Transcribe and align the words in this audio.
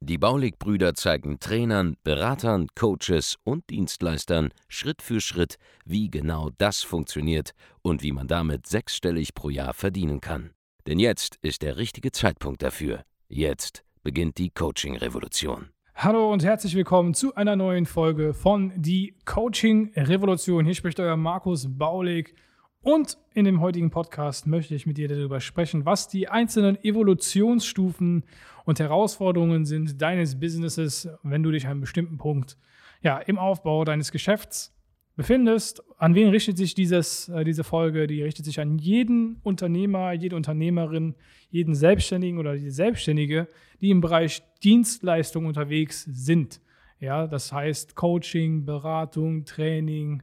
Die 0.00 0.18
Baulig-Brüder 0.18 0.94
zeigen 0.94 1.40
Trainern, 1.40 1.96
Beratern, 2.04 2.68
Coaches 2.74 3.36
und 3.44 3.68
Dienstleistern 3.70 4.50
Schritt 4.68 5.02
für 5.02 5.20
Schritt, 5.20 5.56
wie 5.84 6.10
genau 6.10 6.50
das 6.58 6.82
funktioniert 6.82 7.52
und 7.82 8.02
wie 8.02 8.12
man 8.12 8.28
damit 8.28 8.66
sechsstellig 8.66 9.34
pro 9.34 9.50
Jahr 9.50 9.74
verdienen 9.74 10.20
kann. 10.20 10.50
Denn 10.86 10.98
jetzt 10.98 11.36
ist 11.42 11.62
der 11.62 11.76
richtige 11.76 12.12
Zeitpunkt 12.12 12.62
dafür. 12.62 13.02
Jetzt 13.28 13.84
beginnt 14.02 14.38
die 14.38 14.50
Coaching-Revolution. 14.50 15.68
Hallo 15.94 16.32
und 16.32 16.44
herzlich 16.44 16.76
willkommen 16.76 17.12
zu 17.12 17.34
einer 17.34 17.56
neuen 17.56 17.84
Folge 17.84 18.32
von 18.32 18.72
Die 18.76 19.16
Coaching 19.24 19.92
Revolution. 19.96 20.64
Hier 20.64 20.74
spricht 20.74 21.00
euer 21.00 21.16
Markus 21.16 21.66
Baulig. 21.68 22.34
Und 22.82 23.18
in 23.34 23.44
dem 23.44 23.60
heutigen 23.60 23.90
Podcast 23.90 24.46
möchte 24.46 24.74
ich 24.74 24.86
mit 24.86 24.98
dir 24.98 25.08
darüber 25.08 25.40
sprechen, 25.40 25.84
was 25.84 26.08
die 26.08 26.28
einzelnen 26.28 26.82
Evolutionsstufen 26.82 28.24
und 28.64 28.80
Herausforderungen 28.80 29.64
sind 29.64 30.00
deines 30.00 30.38
Businesses, 30.38 31.08
wenn 31.22 31.42
du 31.42 31.50
dich 31.50 31.64
an 31.64 31.72
einem 31.72 31.80
bestimmten 31.80 32.18
Punkt 32.18 32.56
ja, 33.02 33.18
im 33.18 33.38
Aufbau 33.38 33.84
deines 33.84 34.12
Geschäfts 34.12 34.74
befindest. 35.16 35.82
An 35.98 36.14
wen 36.14 36.28
richtet 36.28 36.56
sich 36.56 36.74
dieses, 36.74 37.28
äh, 37.28 37.42
diese 37.42 37.64
Folge? 37.64 38.06
Die 38.06 38.22
richtet 38.22 38.44
sich 38.44 38.60
an 38.60 38.78
jeden 38.78 39.40
Unternehmer, 39.42 40.12
jede 40.12 40.36
Unternehmerin, 40.36 41.16
jeden 41.50 41.74
Selbstständigen 41.74 42.38
oder 42.38 42.56
die 42.56 42.70
Selbstständige, 42.70 43.48
die 43.80 43.90
im 43.90 44.00
Bereich 44.00 44.42
Dienstleistung 44.62 45.46
unterwegs 45.46 46.04
sind. 46.04 46.60
Ja, 47.00 47.26
das 47.26 47.52
heißt 47.52 47.96
Coaching, 47.96 48.64
Beratung, 48.64 49.44
Training, 49.44 50.22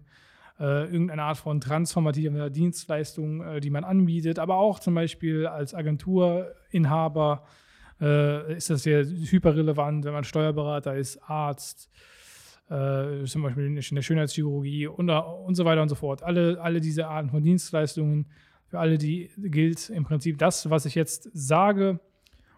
äh, 0.60 0.86
irgendeine 0.86 1.24
Art 1.24 1.38
von 1.38 1.60
transformativer 1.60 2.50
Dienstleistung, 2.50 3.42
äh, 3.42 3.60
die 3.60 3.70
man 3.70 3.84
anbietet, 3.84 4.40
aber 4.40 4.56
auch 4.56 4.80
zum 4.80 4.96
Beispiel 4.96 5.48
als 5.48 5.74
Agenturinhaber 5.74 7.44
äh, 8.00 8.56
ist 8.56 8.70
das 8.70 8.84
sehr 8.84 9.06
hyperrelevant, 9.06 10.06
wenn 10.06 10.14
man 10.14 10.24
Steuerberater 10.24 10.96
ist, 10.96 11.18
Arzt, 11.24 11.90
äh, 12.70 13.24
zum 13.26 13.44
Beispiel 13.44 13.66
in 13.66 13.76
der 13.76 14.02
Schönheitschirurgie 14.02 14.88
und, 14.88 15.10
und 15.10 15.56
so 15.56 15.66
weiter 15.66 15.82
und 15.82 15.90
so 15.90 15.96
fort. 15.96 16.24
Alle, 16.24 16.60
alle 16.62 16.82
diese 16.82 17.08
Arten 17.08 17.30
von 17.30 17.44
Dienstleistungen, 17.44 18.28
für 18.68 18.80
alle 18.80 18.98
die 18.98 19.30
gilt 19.38 19.90
im 19.90 20.04
Prinzip 20.04 20.38
das, 20.38 20.70
was 20.70 20.86
ich 20.86 20.96
jetzt 20.96 21.30
sage. 21.34 22.00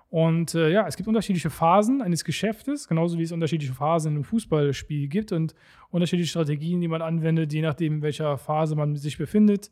Und 0.10 0.56
äh, 0.56 0.70
ja, 0.70 0.88
es 0.88 0.96
gibt 0.96 1.08
unterschiedliche 1.08 1.50
Phasen 1.50 2.02
eines 2.02 2.24
Geschäftes, 2.24 2.88
genauso 2.88 3.18
wie 3.20 3.24
es 3.24 3.34
unterschiedliche 3.34 3.74
Phasen 3.74 4.16
im 4.16 4.24
Fußballspiel 4.24 5.10
gibt 5.10 5.34
und 5.34 5.54
unterschiedliche 5.90 6.30
Strategien, 6.30 6.80
die 6.80 6.88
man 6.88 7.02
anwendet, 7.02 7.52
je 7.52 7.62
nachdem, 7.62 7.96
in 7.96 8.02
welcher 8.02 8.38
Phase 8.38 8.76
man 8.76 8.96
sich 8.96 9.18
befindet. 9.18 9.70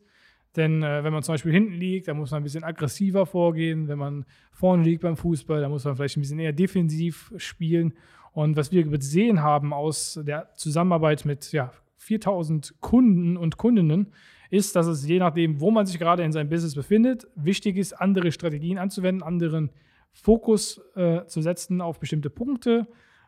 Denn 0.54 0.82
äh, 0.82 1.04
wenn 1.04 1.12
man 1.12 1.22
zum 1.22 1.34
Beispiel 1.34 1.52
hinten 1.52 1.74
liegt, 1.74 2.08
dann 2.08 2.18
muss 2.18 2.30
man 2.30 2.40
ein 2.40 2.44
bisschen 2.44 2.64
aggressiver 2.64 3.24
vorgehen. 3.24 3.88
Wenn 3.88 3.98
man 3.98 4.24
vorne 4.52 4.82
liegt 4.82 5.02
beim 5.02 5.16
Fußball, 5.16 5.60
dann 5.60 5.70
muss 5.70 5.84
man 5.84 5.96
vielleicht 5.96 6.16
ein 6.16 6.20
bisschen 6.20 6.38
eher 6.38 6.52
defensiv 6.52 7.32
spielen. 7.36 7.94
Und 8.32 8.56
was 8.56 8.72
wir 8.72 8.84
gesehen 8.84 9.42
haben 9.42 9.72
aus 9.72 10.20
der 10.22 10.50
Zusammenarbeit 10.54 11.24
mit 11.24 11.52
ja, 11.52 11.72
4000 11.96 12.74
Kunden 12.80 13.36
und 13.38 13.56
Kundinnen, 13.56 14.12
ist, 14.50 14.76
dass 14.76 14.86
es 14.86 15.06
je 15.06 15.18
nachdem, 15.18 15.60
wo 15.60 15.70
man 15.70 15.86
sich 15.86 15.98
gerade 15.98 16.22
in 16.22 16.32
seinem 16.32 16.48
Business 16.48 16.74
befindet, 16.74 17.26
wichtig 17.34 17.76
ist, 17.76 17.94
andere 17.94 18.30
Strategien 18.32 18.78
anzuwenden, 18.78 19.22
anderen 19.22 19.70
Fokus 20.16 20.80
äh, 20.94 21.24
zu 21.26 21.40
setzen 21.42 21.80
auf 21.80 22.00
bestimmte 22.00 22.30
Punkte. 22.30 22.86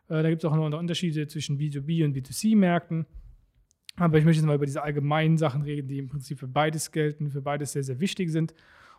Äh, 0.09 0.22
da 0.22 0.31
gibt 0.31 0.43
es 0.43 0.50
auch 0.50 0.56
noch 0.56 0.78
Unterschiede 0.78 1.26
zwischen 1.26 1.59
B2B 1.59 2.04
und 2.04 2.16
B2C-Märkten. 2.16 3.06
Aber 3.97 4.19
ich 4.19 4.25
möchte 4.25 4.41
jetzt 4.41 4.47
mal 4.47 4.54
über 4.54 4.66
diese 4.66 4.82
allgemeinen 4.82 5.37
Sachen 5.37 5.62
reden, 5.62 5.88
die 5.88 5.99
im 5.99 6.09
Prinzip 6.09 6.38
für 6.38 6.49
beides 6.49 6.93
gelten, 6.93 7.31
für 7.31 7.43
beides 7.43 7.72
sehr, 7.72 7.82
sehr 7.82 8.00
wichtig 8.00 8.31
sind. 8.31 8.54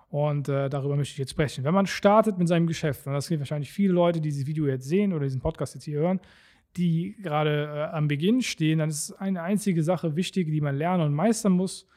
Und 0.10 0.50
äh, 0.50 0.70
darüber 0.70 0.96
möchte 0.96 1.14
ich 1.14 1.18
jetzt 1.18 1.32
sprechen. 1.32 1.64
Wenn 1.64 1.74
man 1.74 1.86
startet 1.86 2.38
mit 2.38 2.48
seinem 2.48 2.68
Geschäft, 2.68 3.08
und 3.08 3.14
das 3.14 3.28
sind 3.28 3.40
wahrscheinlich 3.40 3.72
viele 3.72 3.94
Leute, 3.94 4.20
die 4.20 4.30
dieses 4.30 4.48
Video 4.48 4.68
jetzt 4.68 4.88
sehen 4.88 5.14
oder 5.14 5.24
diesen 5.24 5.42
Podcast 5.42 5.76
jetzt 5.76 5.84
hier 5.84 6.00
hören, 6.00 6.20
die 6.78 7.16
gerade 7.22 7.90
äh, 7.92 7.96
am 7.96 8.08
Beginn 8.08 8.42
stehen, 8.42 8.80
dann 8.80 8.90
ist 8.90 9.14
eine 9.14 9.42
einzige 9.42 9.84
Sache 9.84 10.16
wichtig, 10.16 10.50
die 10.52 10.62
man 10.62 10.76
lernen 10.76 11.04
und 11.04 11.14
meistern 11.14 11.54
muss, 11.54 11.88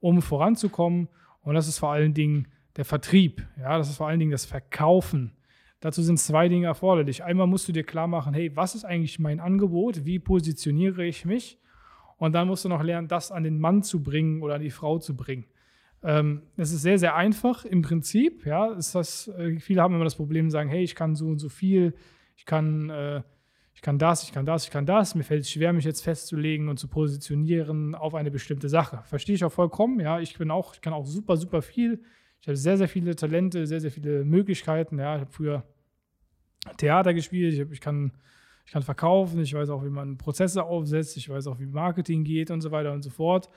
um 0.00 0.22
voranzukommen. 0.22 1.08
Und 1.42 1.54
das 1.54 1.66
ist 1.66 1.78
vor 1.78 1.92
allen 1.92 2.14
Dingen 2.14 2.48
der 2.76 2.84
Vertrieb. 2.84 3.46
Ja, 3.58 3.76
das 3.76 3.88
ist 3.88 3.96
vor 3.96 4.08
allen 4.08 4.18
Dingen 4.18 4.30
das 4.32 4.44
Verkaufen. 4.44 5.32
Dazu 5.82 6.00
sind 6.00 6.18
zwei 6.20 6.48
Dinge 6.48 6.66
erforderlich. 6.66 7.24
Einmal 7.24 7.48
musst 7.48 7.66
du 7.66 7.72
dir 7.72 7.82
klar 7.82 8.06
machen, 8.06 8.34
hey, 8.34 8.54
was 8.54 8.76
ist 8.76 8.84
eigentlich 8.84 9.18
mein 9.18 9.40
Angebot? 9.40 10.04
Wie 10.04 10.20
positioniere 10.20 11.04
ich 11.04 11.24
mich? 11.24 11.58
Und 12.18 12.36
dann 12.36 12.46
musst 12.46 12.64
du 12.64 12.68
noch 12.68 12.84
lernen, 12.84 13.08
das 13.08 13.32
an 13.32 13.42
den 13.42 13.58
Mann 13.58 13.82
zu 13.82 14.00
bringen 14.00 14.42
oder 14.42 14.54
an 14.54 14.60
die 14.60 14.70
Frau 14.70 15.00
zu 15.00 15.16
bringen. 15.16 15.44
Ähm, 16.04 16.42
das 16.56 16.70
ist 16.70 16.82
sehr, 16.82 17.00
sehr 17.00 17.16
einfach 17.16 17.64
im 17.64 17.82
Prinzip. 17.82 18.46
Ja, 18.46 18.72
ist 18.74 18.94
das, 18.94 19.26
äh, 19.26 19.58
viele 19.58 19.82
haben 19.82 19.92
immer 19.96 20.04
das 20.04 20.14
Problem, 20.14 20.50
sagen, 20.50 20.70
hey, 20.70 20.84
ich 20.84 20.94
kann 20.94 21.16
so 21.16 21.26
und 21.26 21.40
so 21.40 21.48
viel, 21.48 21.94
ich 22.36 22.46
kann, 22.46 22.88
äh, 22.88 23.22
ich 23.74 23.82
kann 23.82 23.98
das, 23.98 24.22
ich 24.22 24.30
kann 24.30 24.46
das, 24.46 24.62
ich 24.62 24.70
kann 24.70 24.86
das. 24.86 25.16
Mir 25.16 25.24
fällt 25.24 25.42
es 25.42 25.50
schwer, 25.50 25.72
mich 25.72 25.84
jetzt 25.84 26.02
festzulegen 26.02 26.68
und 26.68 26.78
zu 26.78 26.86
positionieren 26.86 27.96
auf 27.96 28.14
eine 28.14 28.30
bestimmte 28.30 28.68
Sache. 28.68 29.02
Verstehe 29.02 29.34
ich 29.34 29.44
auch 29.44 29.50
vollkommen. 29.50 29.98
Ja, 29.98 30.20
ich 30.20 30.38
bin 30.38 30.52
auch, 30.52 30.74
ich 30.74 30.80
kann 30.80 30.92
auch 30.92 31.06
super, 31.06 31.36
super 31.36 31.60
viel. 31.60 32.04
Ich 32.42 32.48
habe 32.48 32.56
sehr, 32.56 32.76
sehr 32.76 32.88
viele 32.88 33.16
Talente, 33.16 33.66
sehr, 33.66 33.80
sehr 33.80 33.90
viele 33.90 34.24
Möglichkeiten. 34.24 34.98
Ja, 34.98 35.14
ich 35.14 35.22
habe 35.22 35.32
früher 35.32 35.64
Theater 36.76 37.14
gespielt, 37.14 37.54
ich, 37.54 37.60
hab, 37.60 37.72
ich 37.72 37.80
kann 37.80 38.12
ich 38.64 38.72
kann 38.72 38.82
verkaufen, 38.82 39.40
ich 39.40 39.54
weiß 39.54 39.70
auch, 39.70 39.84
wie 39.84 39.90
man 39.90 40.18
Prozesse 40.18 40.62
aufsetzt, 40.62 41.16
ich 41.16 41.28
weiß 41.28 41.46
auch, 41.48 41.58
wie 41.58 41.66
Marketing 41.66 42.24
geht 42.24 42.50
und 42.50 42.60
so 42.60 42.70
weiter 42.70 42.92
und 42.92 43.02
so 43.02 43.10
fort. 43.10 43.48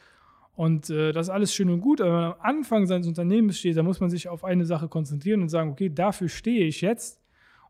Und 0.55 0.89
äh, 0.89 1.11
das 1.11 1.27
ist 1.27 1.31
alles 1.31 1.53
schön 1.53 1.69
und 1.69 1.81
gut, 1.81 1.99
aber 1.99 2.11
wenn 2.11 2.21
man 2.21 2.31
am 2.33 2.39
Anfang 2.41 2.85
seines 2.87 3.07
Unternehmens 3.07 3.59
steht, 3.59 3.75
dann 3.77 3.85
muss 3.85 3.99
man 3.99 4.09
sich 4.09 4.29
auf 4.29 4.43
eine 4.43 4.65
Sache 4.65 4.87
konzentrieren 4.87 5.41
und 5.41 5.49
sagen, 5.49 5.71
okay, 5.71 5.89
dafür 5.89 6.29
stehe 6.29 6.65
ich 6.65 6.81
jetzt. 6.81 7.21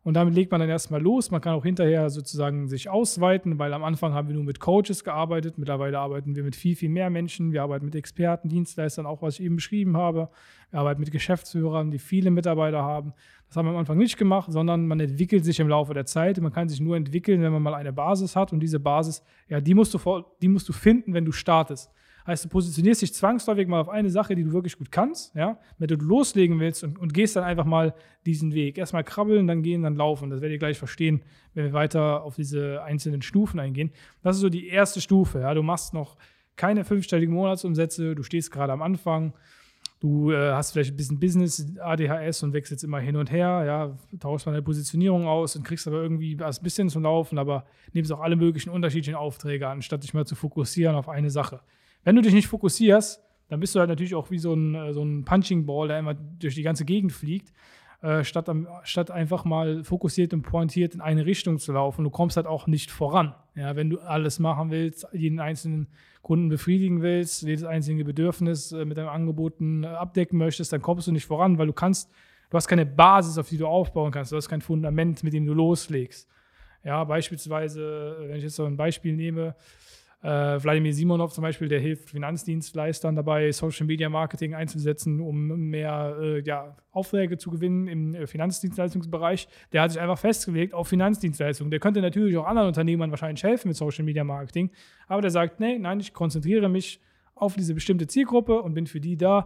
Und 0.06 0.14
damit 0.14 0.36
legt 0.36 0.52
man 0.52 0.60
dann 0.60 0.70
erstmal 0.70 1.02
los. 1.02 1.32
Man 1.32 1.42
kann 1.42 1.56
auch 1.56 1.64
hinterher 1.64 2.12
sozusagen 2.12 2.68
sich 2.68 2.90
ausweiten, 2.90 3.58
weil 3.58 3.74
am 3.74 3.84
Anfang 3.84 4.14
haben 4.14 4.28
wir 4.28 4.36
nur 4.36 4.44
mit 4.44 4.60
Coaches 4.60 5.04
gearbeitet. 5.04 5.58
Mittlerweile 5.58 5.98
arbeiten 5.98 6.36
wir 6.36 6.44
mit 6.44 6.56
viel, 6.56 6.76
viel 6.76 6.90
mehr 6.90 7.10
Menschen. 7.10 7.52
Wir 7.52 7.64
arbeiten 7.64 7.86
mit 7.86 7.96
Experten, 7.96 8.48
Dienstleistern, 8.48 9.08
auch 9.08 9.24
was 9.24 9.40
ich 9.40 9.46
eben 9.46 9.56
beschrieben 9.56 9.98
habe. 9.98 10.30
Wir 10.70 10.82
arbeiten 10.82 11.00
mit 11.00 11.10
Geschäftsführern, 11.10 11.90
die 11.90 11.98
viele 11.98 12.30
Mitarbeiter 12.30 12.84
haben. 12.84 13.14
Das 13.48 13.58
haben 13.58 13.66
wir 13.66 13.72
am 13.72 13.78
Anfang 13.78 13.98
nicht 13.98 14.16
gemacht, 14.16 14.52
sondern 14.52 14.86
man 14.86 15.00
entwickelt 15.00 15.44
sich 15.44 15.60
im 15.60 15.70
Laufe 15.70 15.96
der 15.96 16.06
Zeit. 16.06 16.40
Man 16.40 16.54
kann 16.54 16.70
sich 16.70 16.80
nur 16.80 16.96
entwickeln, 16.96 17.42
wenn 17.42 17.52
man 17.52 17.64
mal 17.64 17.74
eine 17.74 17.92
Basis 17.92 18.36
hat. 18.36 18.54
Und 18.54 18.60
diese 18.60 18.80
Basis, 18.80 19.24
ja, 19.50 19.60
die 19.60 19.74
musst 19.74 19.92
du, 19.96 20.24
die 20.40 20.50
musst 20.50 20.70
du 20.70 20.74
finden, 20.74 21.16
wenn 21.16 21.26
du 21.26 21.32
startest. 21.32 21.90
Heißt, 22.28 22.46
du 22.46 22.50
positionierst 22.50 23.03
dich 23.03 23.13
zwangsläufig 23.13 23.68
mal 23.68 23.81
auf 23.81 23.90
eine 23.90 24.09
Sache, 24.09 24.34
die 24.34 24.44
du 24.44 24.52
wirklich 24.52 24.78
gut 24.78 24.91
kannst, 24.91 25.36
ja, 25.36 25.59
mit 25.78 25.91
der 25.91 25.97
du 25.97 26.06
loslegen 26.06 26.59
willst 26.59 26.84
und, 26.84 26.97
und 26.97 27.13
gehst 27.13 27.36
dann 27.36 27.44
einfach 27.44 27.66
mal 27.66 27.94
diesen 28.25 28.53
Weg. 28.53 28.80
Erstmal 28.80 29.03
krabbeln, 29.03 29.46
dann 29.46 29.62
gehen, 29.62 29.84
dann 29.84 29.96
laufen. 29.96 30.31
Das 30.31 30.41
werdet 30.41 30.56
ihr 30.56 30.59
gleich 30.59 30.80
verstehen, 30.80 31.22
wenn 31.53 31.66
wir 31.66 31.74
weiter 31.74 32.24
auf 32.24 32.36
diese 32.36 32.81
einzelnen 32.84 33.22
Stufen 33.22 33.59
eingehen. 33.59 33.91
Das 34.24 34.36
ist 34.36 34.41
so 34.41 34.50
die 34.50 34.68
erste 34.68 35.02
Stufe. 35.02 35.40
Ja. 35.41 35.53
Du 35.53 35.62
machst 35.62 35.94
noch 35.94 36.18
keine 36.56 36.84
fünfstelligen 36.84 37.34
Monatsumsätze, 37.34 38.16
du 38.16 38.24
stehst 38.24 38.52
gerade 38.52 38.74
am 38.74 38.81
Anfang, 38.81 39.34
du 40.00 40.31
äh, 40.31 40.53
hast 40.53 40.72
vielleicht 40.72 40.94
ein 40.94 40.97
bisschen 40.97 41.19
Business, 41.19 41.78
ADHS 41.80 42.44
und 42.44 42.53
wechselst 42.53 42.84
immer 42.84 43.00
hin 43.00 43.16
und 43.18 43.31
her, 43.31 43.63
ja, 43.66 43.97
tauschst 44.19 44.46
mal 44.46 44.53
deine 44.53 44.63
Positionierung 44.63 45.28
aus 45.28 45.56
und 45.56 45.63
kriegst 45.63 45.88
aber 45.88 46.02
irgendwie 46.02 46.38
ein 46.42 46.56
bisschen 46.62 46.90
zum 46.90 47.03
Laufen, 47.03 47.38
aber 47.38 47.66
nimmst 47.94 48.12
auch 48.12 48.22
alle 48.22 48.36
möglichen 48.36 48.69
unterschiedlichen 48.69 49.16
Aufträge 49.16 49.68
an, 49.68 49.81
statt 49.81 50.03
dich 50.03 50.13
mal 50.13 50.25
zu 50.25 50.36
fokussieren 50.36 50.96
auf 50.96 51.09
eine 51.09 51.30
Sache. 51.30 51.62
Wenn 52.06 52.16
du 52.16 52.22
dich 52.22 52.34
nicht 52.34 52.48
fokussierst, 52.48 53.20
dann 53.50 53.60
bist 53.60 53.76
du 53.76 53.80
halt 53.80 53.90
natürlich 53.90 54.16
auch 54.16 54.32
wie 54.32 54.38
so 54.38 54.54
ein, 54.54 54.75
äh, 54.75 54.94
so 54.94 55.04
ein 55.04 55.25
Punching 55.25 55.66
Ball, 55.66 55.90
der 55.90 56.00
immer 56.00 56.13
durch 56.13 56.56
die 56.56 56.63
ganze 56.63 56.86
Gegend 56.86 57.12
fliegt, 57.12 57.52
äh, 58.02 58.24
statt, 58.24 58.50
statt 58.84 59.12
einfach 59.12 59.44
mal 59.44 59.84
fokussiert 59.84 60.34
und 60.34 60.44
pointiert 60.44 60.94
in 60.94 61.02
eine 61.02 61.25
Richtung 61.25 61.57
zu 61.57 61.74
laufen. 61.74 62.04
Du 62.04 62.12
kommst 62.12 62.38
halt 62.38 62.46
auch 62.46 62.68
nicht 62.68 62.92
voran. 62.92 63.34
Ja, 63.56 63.75
wenn 63.75 63.90
du 63.90 64.00
alles 64.00 64.40
machen 64.40 64.69
willst, 64.69 65.07
jeden 65.13 65.40
einzelnen 65.40 65.88
Kunden 66.22 66.50
befriedigen 66.50 67.02
willst, 67.02 67.42
jedes 67.42 67.63
einzelne 67.63 68.04
Bedürfnis 68.04 68.72
äh, 68.72 68.86
mit 68.86 68.98
deinen 68.98 69.10
Angeboten 69.10 69.84
äh, 69.84 69.88
abdecken 69.88 70.38
möchtest, 70.38 70.74
dann 70.74 70.81
kommst 70.81 71.08
du 71.08 71.12
nicht 71.12 71.25
voran, 71.25 71.58
weil 71.58 71.68
du 71.68 71.74
kannst, 71.74 72.12
du 72.51 72.58
hast 72.58 72.68
keine 72.68 72.86
Basis, 72.86 73.40
auf 73.40 73.50
die 73.50 73.58
du 73.58 73.66
aufbauen 73.66 74.12
kannst, 74.12 74.31
du 74.31 74.36
hast 74.36 74.50
kein 74.50 74.62
Fundament, 74.62 75.24
mit 75.24 75.34
dem 75.34 75.46
du 75.46 75.54
loslegst. 75.54 76.28
Ja, 76.84 77.04
beispielsweise, 77.04 78.18
wenn 78.28 78.38
ich 78.38 78.44
jetzt 78.44 78.56
so 78.56 78.66
ein 78.66 78.78
Beispiel 78.78 79.16
nehme, 79.16 79.56
äh, 80.25 80.63
Wladimir 80.63 80.92
Simonov 80.92 81.33
zum 81.33 81.44
Beispiel, 81.44 81.68
der 81.68 81.80
hilft 81.80 82.10
Finanzdienstleistern 82.10 83.16
dabei, 83.16 83.51
Social 83.51 83.86
Media 83.86 84.10
Marketing 84.10 84.56
einzusetzen, 84.56 85.22
um 85.22 85.69
mehr 85.69 86.18
äh, 86.19 86.42
ja, 86.42 86.75
Aufträge 86.92 87.38
zu 87.38 87.51
gewinnen 87.51 87.88
im 87.88 88.16
äh, 88.16 88.25
Finanzdienstleistungsbereich. 88.25 89.48
Der 89.72 89.83
hat 89.83 89.92
sich 89.92 90.01
einfach 90.01 90.18
festgelegt 90.18 90.74
auf 90.74 90.88
Finanzdienstleistungen. 90.88 91.69
Der 91.69 91.80
könnte 91.80 92.01
natürlich 92.01 92.36
auch 92.38 92.48
anderen 92.48 92.69
Unternehmern 92.69 93.12
wahrscheinlich 93.12 93.44
helfen 93.44 93.68
mit 93.68 93.77
Social 93.77 94.04
Media 94.04 94.24
Marketing, 94.24 94.72
aber 95.07 95.22
der 95.22 95.30
sagt, 95.30 95.60
nee, 95.60 95.77
nein, 95.77 96.00
ich 96.00 96.12
konzentriere 96.12 96.69
mich 96.69 97.00
auf 97.36 97.56
diese 97.56 97.75
bestimmte 97.75 98.07
Zielgruppe 98.07 98.62
und 98.62 98.74
bin 98.74 98.88
für 98.88 99.00
die 99.00 99.18
da. 99.18 99.45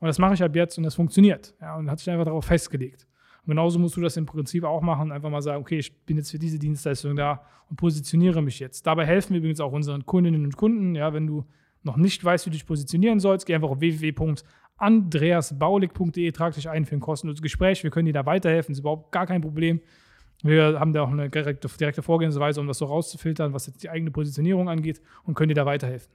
Und 0.00 0.08
das 0.08 0.18
mache 0.18 0.34
ich 0.34 0.42
ab 0.42 0.56
jetzt 0.56 0.76
und 0.76 0.84
das 0.84 0.96
funktioniert. 0.96 1.54
Ja, 1.60 1.76
und 1.76 1.88
hat 1.88 2.00
sich 2.00 2.10
einfach 2.10 2.24
darauf 2.24 2.46
festgelegt. 2.46 3.06
Und 3.46 3.52
genauso 3.52 3.78
musst 3.78 3.96
du 3.96 4.00
das 4.00 4.16
im 4.16 4.26
Prinzip 4.26 4.64
auch 4.64 4.82
machen, 4.82 5.12
einfach 5.12 5.30
mal 5.30 5.40
sagen, 5.40 5.60
okay, 5.60 5.78
ich 5.78 5.96
bin 6.04 6.16
jetzt 6.16 6.32
für 6.32 6.38
diese 6.38 6.58
Dienstleistung 6.58 7.14
da 7.14 7.44
und 7.70 7.76
positioniere 7.76 8.42
mich 8.42 8.58
jetzt. 8.58 8.84
Dabei 8.86 9.06
helfen 9.06 9.34
wir 9.34 9.38
übrigens 9.38 9.60
auch 9.60 9.70
unseren 9.70 10.04
Kundinnen 10.04 10.44
und 10.44 10.56
Kunden. 10.56 10.96
Ja, 10.96 11.14
wenn 11.14 11.28
du 11.28 11.44
noch 11.84 11.96
nicht 11.96 12.24
weißt, 12.24 12.46
wie 12.46 12.50
du 12.50 12.54
dich 12.54 12.66
positionieren 12.66 13.20
sollst, 13.20 13.46
geh 13.46 13.54
einfach 13.54 13.70
auf 13.70 13.78
www.andreasbaulig.de, 13.78 16.32
trag 16.32 16.54
dich 16.54 16.68
ein 16.68 16.84
für 16.84 16.96
ein 16.96 17.00
kostenloses 17.00 17.40
Gespräch. 17.40 17.84
Wir 17.84 17.90
können 17.90 18.06
dir 18.06 18.12
da 18.12 18.26
weiterhelfen, 18.26 18.72
das 18.72 18.78
ist 18.78 18.80
überhaupt 18.80 19.12
gar 19.12 19.26
kein 19.26 19.40
Problem. 19.40 19.80
Wir 20.42 20.80
haben 20.80 20.92
da 20.92 21.02
auch 21.02 21.10
eine 21.10 21.30
direkte, 21.30 21.68
direkte 21.68 22.02
Vorgehensweise, 22.02 22.60
um 22.60 22.66
das 22.66 22.78
so 22.78 22.86
rauszufiltern, 22.86 23.52
was 23.52 23.68
jetzt 23.68 23.84
die 23.84 23.90
eigene 23.90 24.10
Positionierung 24.10 24.68
angeht 24.68 25.00
und 25.22 25.34
können 25.34 25.50
dir 25.50 25.54
da 25.54 25.66
weiterhelfen. 25.66 26.10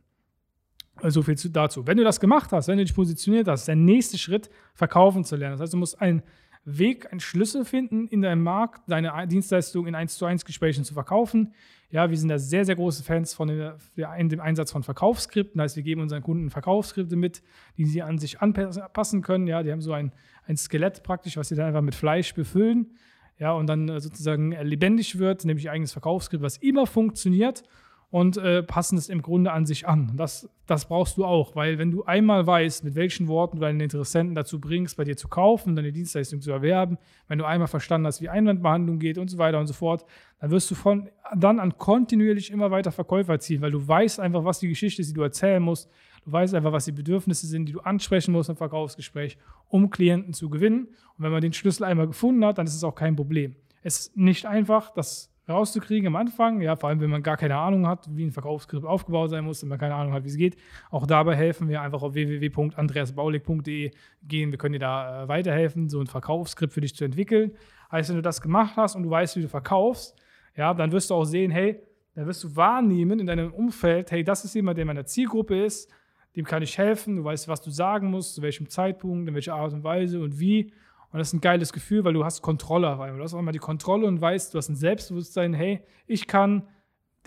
So 1.07 1.21
viel 1.23 1.35
dazu. 1.35 1.87
Wenn 1.87 1.95
du 1.97 2.03
das 2.03 2.19
gemacht 2.19 2.51
hast, 2.51 2.67
wenn 2.67 2.77
du 2.77 2.83
dich 2.83 2.93
positioniert 2.93 3.47
hast, 3.47 3.67
der 3.67 3.75
nächste 3.75 4.17
Schritt, 4.17 4.49
verkaufen 4.75 5.23
zu 5.23 5.37
lernen. 5.37 5.53
Das 5.53 5.61
heißt, 5.61 5.73
du 5.73 5.77
musst 5.77 6.01
einen 6.01 6.21
Weg, 6.63 7.11
einen 7.11 7.19
Schlüssel 7.19 7.65
finden, 7.65 8.07
in 8.07 8.21
deinem 8.21 8.43
Markt 8.43 8.81
deine 8.87 9.27
Dienstleistung 9.27 9.87
in 9.87 9.95
1 9.95 10.17
zu 10.17 10.25
1 10.25 10.45
Gesprächen 10.45 10.83
zu 10.83 10.93
verkaufen. 10.93 11.53
Ja, 11.89 12.09
wir 12.09 12.17
sind 12.17 12.29
da 12.29 12.37
sehr, 12.37 12.65
sehr 12.65 12.75
große 12.75 13.03
Fans 13.03 13.33
von 13.33 13.47
dem 13.47 14.39
Einsatz 14.39 14.71
von 14.71 14.83
Verkaufsskripten. 14.83 15.57
Das 15.57 15.71
heißt, 15.71 15.75
wir 15.77 15.83
geben 15.83 16.01
unseren 16.01 16.21
Kunden 16.21 16.49
Verkaufsskripte 16.49 17.15
mit, 17.15 17.41
die 17.77 17.85
sie 17.85 18.01
an 18.01 18.17
sich 18.17 18.41
anpassen 18.41 19.21
können. 19.21 19.47
Ja, 19.47 19.63
die 19.63 19.71
haben 19.71 19.81
so 19.81 19.91
ein, 19.91 20.11
ein 20.45 20.55
Skelett 20.55 21.03
praktisch, 21.03 21.35
was 21.35 21.49
sie 21.49 21.55
dann 21.55 21.67
einfach 21.67 21.81
mit 21.81 21.95
Fleisch 21.95 22.33
befüllen. 22.33 22.95
Ja, 23.39 23.53
und 23.53 23.67
dann 23.67 23.99
sozusagen 23.99 24.51
lebendig 24.51 25.17
wird, 25.17 25.45
nämlich 25.45 25.67
ein 25.67 25.73
eigenes 25.73 25.93
Verkaufsskript, 25.93 26.43
was 26.43 26.57
immer 26.57 26.85
funktioniert 26.85 27.63
und 28.11 28.35
äh, 28.35 28.61
passen 28.61 28.97
es 28.97 29.07
im 29.07 29.21
Grunde 29.21 29.53
an 29.53 29.65
sich 29.65 29.87
an. 29.87 30.11
Das, 30.17 30.49
das 30.67 30.85
brauchst 30.87 31.17
du 31.17 31.23
auch, 31.23 31.55
weil 31.55 31.77
wenn 31.77 31.91
du 31.91 32.03
einmal 32.03 32.45
weißt, 32.45 32.83
mit 32.83 32.95
welchen 32.95 33.29
Worten 33.29 33.55
du 33.55 33.61
deinen 33.61 33.79
Interessenten 33.79 34.35
dazu 34.35 34.59
bringst, 34.59 34.97
bei 34.97 35.05
dir 35.05 35.15
zu 35.15 35.29
kaufen, 35.29 35.77
deine 35.77 35.93
Dienstleistung 35.93 36.41
zu 36.41 36.51
erwerben, 36.51 36.97
wenn 37.29 37.39
du 37.39 37.45
einmal 37.45 37.69
verstanden 37.69 38.05
hast, 38.05 38.21
wie 38.21 38.27
Einwandbehandlung 38.27 38.99
geht 38.99 39.17
und 39.17 39.29
so 39.29 39.37
weiter 39.37 39.59
und 39.59 39.67
so 39.67 39.73
fort, 39.73 40.05
dann 40.41 40.51
wirst 40.51 40.69
du 40.69 40.75
von 40.75 41.09
dann 41.33 41.61
an 41.61 41.77
kontinuierlich 41.77 42.51
immer 42.51 42.69
weiter 42.69 42.91
Verkäufer 42.91 43.39
ziehen, 43.39 43.61
weil 43.61 43.71
du 43.71 43.87
weißt 43.87 44.19
einfach, 44.19 44.43
was 44.43 44.59
die 44.59 44.67
Geschichte 44.67 45.01
ist, 45.01 45.09
die 45.09 45.13
du 45.13 45.21
erzählen 45.21 45.63
musst. 45.63 45.89
Du 46.25 46.31
weißt 46.33 46.53
einfach, 46.53 46.73
was 46.73 46.85
die 46.85 46.91
Bedürfnisse 46.91 47.47
sind, 47.47 47.65
die 47.65 47.71
du 47.71 47.79
ansprechen 47.79 48.33
musst 48.33 48.49
im 48.49 48.57
Verkaufsgespräch, 48.57 49.37
um 49.69 49.89
Klienten 49.89 50.33
zu 50.33 50.49
gewinnen. 50.49 50.87
Und 51.17 51.23
wenn 51.23 51.31
man 51.31 51.41
den 51.41 51.53
Schlüssel 51.53 51.85
einmal 51.85 52.07
gefunden 52.07 52.43
hat, 52.43 52.57
dann 52.57 52.67
ist 52.67 52.75
es 52.75 52.83
auch 52.83 52.93
kein 52.93 53.15
Problem. 53.15 53.55
Es 53.83 53.99
ist 53.99 54.17
nicht 54.17 54.45
einfach, 54.45 54.93
das 54.93 55.31
rauszukriegen 55.51 56.07
am 56.07 56.15
Anfang, 56.15 56.61
ja, 56.61 56.75
vor 56.75 56.89
allem 56.89 56.99
wenn 56.99 57.09
man 57.09 57.23
gar 57.23 57.37
keine 57.37 57.55
Ahnung 57.55 57.87
hat, 57.87 58.07
wie 58.11 58.25
ein 58.25 58.31
Verkaufsskript 58.31 58.85
aufgebaut 58.85 59.29
sein 59.29 59.45
muss, 59.45 59.61
wenn 59.61 59.69
man 59.69 59.79
keine 59.79 59.95
Ahnung 59.95 60.13
hat, 60.13 60.23
wie 60.23 60.29
es 60.29 60.37
geht. 60.37 60.57
Auch 60.89 61.05
dabei 61.05 61.35
helfen 61.35 61.69
wir 61.69 61.81
einfach 61.81 62.01
auf 62.01 62.13
www.andreasbaulig.de 62.13 63.91
gehen. 64.23 64.51
Wir 64.51 64.57
können 64.57 64.73
dir 64.73 64.79
da 64.79 65.23
äh, 65.23 65.27
weiterhelfen, 65.27 65.89
so 65.89 65.99
ein 65.99 66.07
Verkaufsskript 66.07 66.73
für 66.73 66.81
dich 66.81 66.95
zu 66.95 67.05
entwickeln. 67.05 67.51
Heißt, 67.91 68.09
wenn 68.09 68.15
du 68.15 68.21
das 68.21 68.41
gemacht 68.41 68.77
hast 68.77 68.95
und 68.95 69.03
du 69.03 69.09
weißt, 69.09 69.35
wie 69.35 69.41
du 69.41 69.49
verkaufst, 69.49 70.15
ja, 70.55 70.73
dann 70.73 70.91
wirst 70.91 71.09
du 71.09 71.15
auch 71.15 71.25
sehen, 71.25 71.51
hey, 71.51 71.81
dann 72.15 72.25
wirst 72.27 72.43
du 72.43 72.55
wahrnehmen 72.55 73.19
in 73.19 73.27
deinem 73.27 73.53
Umfeld, 73.53 74.11
hey, 74.11 74.23
das 74.23 74.43
ist 74.43 74.53
jemand, 74.55 74.77
der 74.77 74.83
in 74.83 74.87
meiner 74.87 75.05
Zielgruppe 75.05 75.63
ist, 75.63 75.89
dem 76.35 76.45
kann 76.45 76.63
ich 76.63 76.77
helfen, 76.77 77.17
du 77.17 77.23
weißt, 77.23 77.47
was 77.47 77.61
du 77.61 77.69
sagen 77.69 78.09
musst, 78.09 78.35
zu 78.35 78.41
welchem 78.41 78.69
Zeitpunkt, 78.69 79.27
in 79.27 79.33
welcher 79.33 79.55
Art 79.55 79.73
und 79.73 79.83
Weise 79.83 80.21
und 80.21 80.39
wie. 80.39 80.73
Und 81.11 81.19
das 81.19 81.29
ist 81.29 81.33
ein 81.33 81.41
geiles 81.41 81.73
Gefühl, 81.73 82.03
weil 82.03 82.13
du 82.13 82.23
hast 82.23 82.41
Kontrolle, 82.41 82.97
weil 82.97 83.15
du 83.15 83.23
hast 83.23 83.33
auch 83.33 83.39
immer 83.39 83.51
die 83.51 83.59
Kontrolle 83.59 84.07
und 84.07 84.21
weißt, 84.21 84.53
du 84.53 84.57
hast 84.57 84.69
ein 84.69 84.75
Selbstbewusstsein, 84.75 85.53
hey, 85.53 85.81
ich 86.07 86.27
kann 86.27 86.63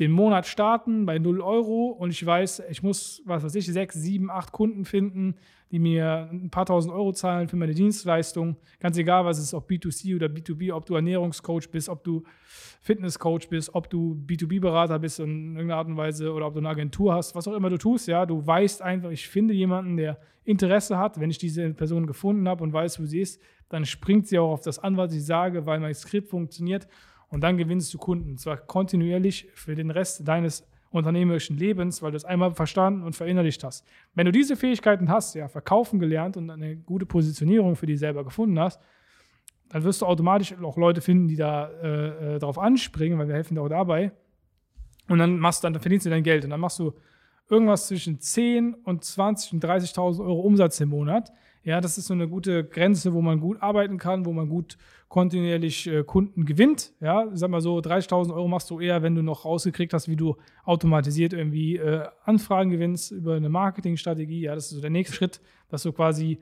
den 0.01 0.11
Monat 0.11 0.47
starten 0.47 1.07
bei 1.07 1.19
0 1.19 1.41
Euro 1.41 1.87
und 1.87 2.11
ich 2.11 2.25
weiß, 2.25 2.65
ich 2.69 2.83
muss, 2.83 3.23
was 3.27 3.45
weiß 3.45 3.55
ich, 3.55 3.67
sechs, 3.67 3.95
sieben, 3.95 4.29
acht 4.29 4.51
Kunden 4.51 4.85
finden, 4.85 5.37
die 5.71 5.79
mir 5.79 6.29
ein 6.33 6.51
paar 6.51 6.67
tausend 6.67 6.93
Euro 6.93 7.13
zahlen 7.13 7.49
für 7.49 7.57
meine 7.57 7.75
Dienstleistung. 7.75 8.57
Ganz 8.81 8.97
egal, 8.97 9.25
was 9.25 9.39
es 9.39 9.45
ist, 9.45 9.55
ob 9.55 9.71
B2C 9.71 10.17
oder 10.17 10.27
B2B, 10.27 10.73
ob 10.73 10.87
du 10.87 10.97
Ernährungscoach 10.97 11.71
bist, 11.71 11.89
ob 11.89 12.03
du 12.03 12.25
Fitnesscoach 12.81 13.49
bist, 13.49 13.75
ob 13.75 13.89
du 13.89 14.21
B2B-Berater 14.27 14.99
bist 14.99 15.21
in 15.21 15.55
irgendeiner 15.55 15.77
Art 15.77 15.87
und 15.87 15.97
Weise 15.97 16.33
oder 16.33 16.47
ob 16.47 16.55
du 16.55 16.61
eine 16.61 16.71
Agentur 16.71 17.15
hast, 17.15 17.37
was 17.37 17.47
auch 17.47 17.55
immer 17.55 17.71
du 17.71 17.79
tust, 17.79 18.09
ja, 18.09 18.27
du 18.27 18.45
weißt 18.45 18.83
einfach, 18.83 19.11
ich 19.11 19.29
finde 19.29 19.55
jemanden, 19.55 19.97
der 19.97 20.19
Interesse 20.45 20.99
hat, 20.99 21.21
wenn 21.21 21.31
ich 21.31 21.39
diese 21.39 21.73
Person 21.73 22.07
gefunden 22.07 22.49
habe 22.49 22.65
und 22.65 22.73
weiß, 22.73 23.01
wo 23.01 23.05
sie 23.05 23.21
ist, 23.21 23.41
dann 23.69 23.85
springt 23.85 24.27
sie 24.29 24.39
auch 24.39 24.53
auf 24.53 24.61
das 24.61 24.79
an, 24.79 24.97
was 24.97 25.13
ich 25.15 25.25
sage, 25.25 25.67
weil 25.67 25.81
mein 25.81 25.95
Skript 25.95 26.29
funktioniert 26.29 26.87
und 27.29 27.43
dann 27.43 27.57
gewinnst 27.57 27.93
du 27.93 27.99
Kunden. 27.99 28.33
Und 28.33 28.41
zwar 28.41 28.57
kontinuierlich 28.57 29.49
für 29.55 29.75
den 29.75 29.91
Rest 29.91 30.27
deines 30.27 30.67
unternehmerischen 30.91 31.57
Lebens, 31.57 32.03
weil 32.03 32.13
du 32.13 32.17
es 32.17 32.25
einmal 32.25 32.55
verstanden 32.55 33.03
und 33.03 33.17
verinnerlicht 33.17 33.65
hast. 33.65 33.85
Wenn 34.15 34.27
du 34.27 34.33
diese 34.33 34.55
Fähigkeiten 34.55 35.09
hast, 35.09 35.35
ja, 35.35 35.49
verkaufen 35.49 35.99
gelernt 35.99 36.37
und 36.37 36.49
eine 36.51 36.77
gute 36.77 37.05
Positionierung 37.05 37.75
für 37.75 37.87
dich 37.87 37.99
selber 37.99 38.23
gefunden 38.23 38.61
hast, 38.61 38.81
dann 39.71 39.83
wirst 39.83 40.03
du 40.03 40.07
automatisch 40.07 40.55
auch 40.63 40.77
Leute 40.77 41.01
finden, 41.01 41.27
die 41.27 41.37
da 41.37 41.69
äh, 41.83 42.37
äh 42.37 42.39
darauf 42.39 42.59
anspringen, 42.59 43.19
weil 43.19 43.27
wir 43.27 43.35
helfen 43.35 43.57
dir 43.57 43.63
auch 43.63 43.69
dabei. 43.69 44.13
Und 45.09 45.19
dann 45.19 45.39
machst 45.39 45.65
du, 45.65 45.67
dann 45.69 45.81
verdienst 45.81 46.07
du 46.07 46.11
dein 46.11 46.23
Geld 46.23 46.45
und 46.45 46.51
dann 46.51 46.61
machst 46.61 46.79
du 46.79 46.95
irgendwas 47.51 47.89
zwischen 47.89 48.21
10 48.21 48.75
und 48.75 49.05
20 49.05 49.55
und 49.55 49.65
30.000 49.65 50.21
Euro 50.21 50.41
Umsatz 50.41 50.81
im 50.81 50.91
Monat. 50.91 51.33
Ja, 51.65 51.81
das 51.81 51.97
ist 51.97 52.09
so 52.09 52.15
eine 52.15 52.29
gute 52.29 52.63
Grenze, 52.63 53.15
wo 53.15 53.23
man 53.23 53.41
gut 53.41 53.63
arbeiten 53.63 53.97
kann, 53.97 54.27
wo 54.27 54.33
man 54.35 54.51
gut 54.51 54.77
kontinuierlich 55.09 55.87
äh, 55.87 56.05
Kunden 56.05 56.45
gewinnt. 56.45 56.93
Ja, 57.01 57.27
sag 57.33 57.51
mal 57.51 57.63
so, 57.63 57.79
30.000 57.79 58.35
Euro 58.35 58.49
machst 58.49 58.69
du 58.69 58.81
eher, 58.81 59.03
wenn 59.03 59.15
du 59.15 59.23
noch 59.23 59.47
rausgekriegt 59.47 59.95
hast, 59.95 60.07
wie 60.07 60.17
du 60.17 60.37
automatisiert 60.65 61.33
irgendwie 61.33 61.77
äh, 61.77 62.07
Anfragen 62.25 62.69
gewinnst 62.69 63.13
über 63.13 63.37
eine 63.37 63.49
Marketingstrategie. 63.49 64.43
Ja, 64.43 64.55
das 64.55 64.67
ist 64.67 64.73
so 64.73 64.81
der 64.83 64.91
nächste 64.91 65.17
Schritt, 65.17 65.41
dass 65.71 65.85
du 65.85 65.93
quasi 65.93 66.39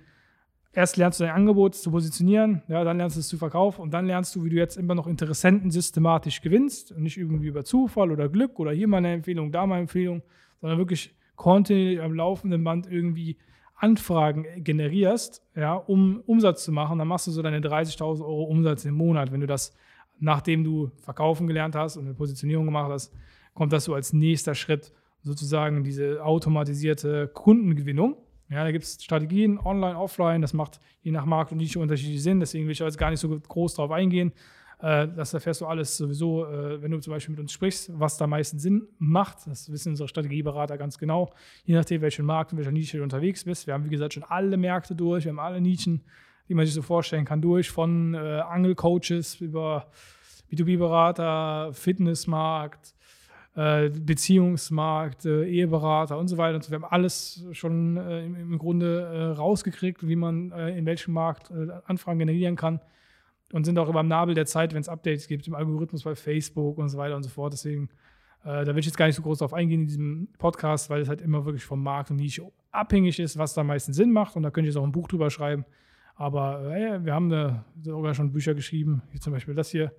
erst 0.72 0.96
lernst 0.96 1.20
du 1.20 1.24
dein 1.24 1.34
Angebot 1.34 1.76
zu 1.76 1.92
positionieren, 1.92 2.62
ja, 2.66 2.82
dann 2.82 2.96
lernst 2.96 3.16
du 3.16 3.20
es 3.20 3.28
zu 3.28 3.36
verkaufen 3.36 3.82
und 3.82 3.92
dann 3.92 4.06
lernst 4.06 4.34
du, 4.34 4.44
wie 4.44 4.50
du 4.50 4.56
jetzt 4.56 4.76
immer 4.76 4.94
noch 4.94 5.06
Interessenten 5.06 5.70
systematisch 5.70 6.40
gewinnst 6.40 6.92
und 6.92 7.02
nicht 7.02 7.18
irgendwie 7.18 7.46
über 7.46 7.64
Zufall 7.64 8.10
oder 8.10 8.28
Glück 8.28 8.58
oder 8.58 8.72
hier 8.72 8.88
mal 8.88 8.98
eine 8.98 9.12
Empfehlung, 9.12 9.52
da 9.52 9.66
mal 9.66 9.74
eine 9.74 9.82
Empfehlung, 9.82 10.22
sondern 10.60 10.78
wirklich 10.78 11.14
kontinuierlich 11.36 12.00
am 12.00 12.14
laufenden 12.14 12.64
Band 12.64 12.90
irgendwie 12.90 13.36
Anfragen 13.82 14.46
generierst, 14.62 15.42
ja, 15.56 15.74
um 15.74 16.22
Umsatz 16.26 16.64
zu 16.64 16.70
machen, 16.70 16.98
dann 16.98 17.08
machst 17.08 17.26
du 17.26 17.32
so 17.32 17.42
deine 17.42 17.58
30.000 17.58 18.20
Euro 18.20 18.44
Umsatz 18.44 18.84
im 18.84 18.94
Monat. 18.94 19.32
Wenn 19.32 19.40
du 19.40 19.46
das, 19.48 19.74
nachdem 20.20 20.62
du 20.62 20.92
verkaufen 21.02 21.48
gelernt 21.48 21.74
hast 21.74 21.96
und 21.96 22.04
eine 22.04 22.14
Positionierung 22.14 22.64
gemacht 22.64 22.90
hast, 22.92 23.12
kommt 23.54 23.72
das 23.72 23.84
so 23.84 23.94
als 23.94 24.12
nächster 24.12 24.54
Schritt 24.54 24.92
sozusagen 25.22 25.82
diese 25.82 26.24
automatisierte 26.24 27.26
Kundengewinnung. 27.26 28.16
Ja, 28.48 28.62
da 28.62 28.70
gibt 28.70 28.84
es 28.84 29.02
Strategien, 29.02 29.58
online, 29.58 29.98
offline, 29.98 30.42
das 30.42 30.52
macht 30.52 30.78
je 31.00 31.10
nach 31.10 31.24
Markt 31.24 31.50
und 31.50 31.58
Nische 31.58 31.80
unterschiedlich 31.80 32.22
Sinn, 32.22 32.38
deswegen 32.38 32.66
will 32.66 32.72
ich 32.72 32.78
jetzt 32.78 32.98
gar 32.98 33.10
nicht 33.10 33.20
so 33.20 33.36
groß 33.36 33.74
drauf 33.74 33.90
eingehen. 33.90 34.32
Äh, 34.82 35.08
das 35.14 35.32
erfährst 35.32 35.60
du 35.60 35.66
alles 35.66 35.96
sowieso, 35.96 36.44
äh, 36.44 36.82
wenn 36.82 36.90
du 36.90 36.98
zum 36.98 37.12
Beispiel 37.12 37.32
mit 37.32 37.40
uns 37.40 37.52
sprichst, 37.52 37.90
was 37.94 38.18
da 38.18 38.26
meisten 38.26 38.58
Sinn 38.58 38.88
macht. 38.98 39.46
Das 39.46 39.70
wissen 39.70 39.90
unsere 39.90 40.08
Strategieberater 40.08 40.76
ganz 40.76 40.98
genau. 40.98 41.32
Je 41.64 41.74
nachdem, 41.74 42.02
welchen 42.02 42.26
Markt 42.26 42.52
und 42.52 42.58
welcher 42.58 42.72
Nische 42.72 42.98
du 42.98 43.04
unterwegs 43.04 43.44
bist. 43.44 43.66
Wir 43.66 43.74
haben, 43.74 43.84
wie 43.84 43.90
gesagt, 43.90 44.14
schon 44.14 44.24
alle 44.24 44.56
Märkte 44.56 44.94
durch. 44.96 45.24
Wir 45.24 45.30
haben 45.30 45.38
alle 45.38 45.60
Nischen, 45.60 46.02
die 46.48 46.54
man 46.54 46.66
sich 46.66 46.74
so 46.74 46.82
vorstellen 46.82 47.24
kann, 47.24 47.40
durch. 47.40 47.70
Von 47.70 48.14
äh, 48.14 48.18
Angelcoaches 48.18 49.40
über 49.40 49.86
B2B-Berater, 50.50 51.72
Fitnessmarkt, 51.72 52.96
äh, 53.54 53.88
Beziehungsmarkt, 53.88 55.26
äh, 55.26 55.44
Eheberater 55.44 56.18
und 56.18 56.26
so 56.26 56.38
weiter. 56.38 56.56
Und 56.56 56.64
so. 56.64 56.72
Wir 56.72 56.80
haben 56.82 56.90
alles 56.90 57.46
schon 57.52 57.98
äh, 57.98 58.24
im, 58.24 58.34
im, 58.34 58.58
Grunde 58.58 59.36
rausgekriegt, 59.38 60.08
wie 60.08 60.16
man 60.16 60.50
in 60.50 60.86
welchem 60.86 61.14
Markt 61.14 61.52
Anfragen 61.86 62.18
generieren 62.18 62.56
kann 62.56 62.80
und 63.52 63.64
sind 63.64 63.78
auch 63.78 63.88
über 63.88 64.02
dem 64.02 64.08
Nabel 64.08 64.34
der 64.34 64.46
Zeit, 64.46 64.74
wenn 64.74 64.80
es 64.80 64.88
Updates 64.88 65.28
gibt 65.28 65.46
im 65.46 65.54
Algorithmus 65.54 66.02
bei 66.02 66.14
Facebook 66.14 66.78
und 66.78 66.88
so 66.88 66.98
weiter 66.98 67.14
und 67.14 67.22
so 67.22 67.28
fort. 67.28 67.52
Deswegen, 67.52 67.90
äh, 68.44 68.64
da 68.64 68.68
will 68.68 68.78
ich 68.78 68.86
jetzt 68.86 68.96
gar 68.96 69.06
nicht 69.06 69.14
so 69.14 69.22
groß 69.22 69.38
drauf 69.38 69.52
eingehen 69.52 69.82
in 69.82 69.86
diesem 69.86 70.28
Podcast, 70.38 70.90
weil 70.90 71.02
es 71.02 71.08
halt 71.08 71.20
immer 71.20 71.44
wirklich 71.44 71.64
vom 71.64 71.82
Markt 71.82 72.10
und 72.10 72.16
Nische 72.16 72.50
abhängig 72.70 73.20
ist, 73.20 73.38
was 73.38 73.54
da 73.54 73.60
am 73.60 73.68
meisten 73.68 73.92
Sinn 73.92 74.10
macht. 74.10 74.34
Und 74.36 74.42
da 74.42 74.50
könnte 74.50 74.68
ich 74.68 74.74
jetzt 74.74 74.80
auch 74.80 74.86
ein 74.86 74.92
Buch 74.92 75.06
drüber 75.06 75.30
schreiben. 75.30 75.64
Aber 76.14 76.74
äh, 76.74 77.04
wir 77.04 77.14
haben 77.14 77.28
da 77.28 77.64
sogar 77.82 78.14
schon 78.14 78.32
Bücher 78.32 78.54
geschrieben, 78.54 79.02
wie 79.12 79.20
zum 79.20 79.32
Beispiel 79.32 79.54
das 79.54 79.70
hier. 79.70 79.92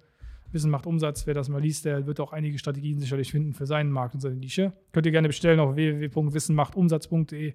Wissen 0.51 0.69
macht 0.69 0.85
Umsatz. 0.85 1.25
Wer 1.25 1.33
das 1.33 1.49
mal 1.49 1.61
liest, 1.61 1.85
der 1.85 2.05
wird 2.05 2.19
auch 2.19 2.31
einige 2.31 2.59
Strategien 2.59 2.99
sicherlich 2.99 3.31
finden 3.31 3.53
für 3.53 3.65
seinen 3.65 3.91
Markt 3.91 4.13
und 4.13 4.21
seine 4.21 4.35
Nische. 4.35 4.73
Könnt 4.91 5.05
ihr 5.05 5.11
gerne 5.11 5.27
bestellen 5.27 5.59
auf 5.59 5.75
www.wissenmachtumsatz.de. 5.75 7.53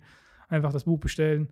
Einfach 0.49 0.73
das 0.73 0.85
Buch 0.85 0.99
bestellen. 0.99 1.49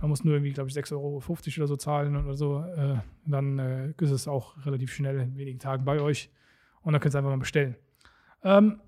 Man 0.00 0.10
muss 0.10 0.24
nur 0.24 0.34
irgendwie, 0.34 0.52
glaube 0.52 0.70
ich, 0.70 0.76
6,50 0.76 0.92
Euro 0.92 1.16
oder 1.16 1.66
so 1.66 1.76
zahlen 1.76 2.16
oder 2.16 2.34
so. 2.34 2.60
Äh, 2.60 2.96
dann 3.26 3.58
äh, 3.58 3.92
ist 3.98 4.10
es 4.10 4.28
auch 4.28 4.54
relativ 4.64 4.92
schnell 4.92 5.18
in 5.20 5.36
wenigen 5.36 5.58
Tagen 5.58 5.84
bei 5.84 6.00
euch. 6.00 6.30
Und 6.82 6.92
dann 6.92 7.00
könnt 7.00 7.14
ihr 7.14 7.18
einfach 7.18 7.30
mal 7.30 7.38
bestellen. 7.38 7.76
Ähm, 8.42 8.80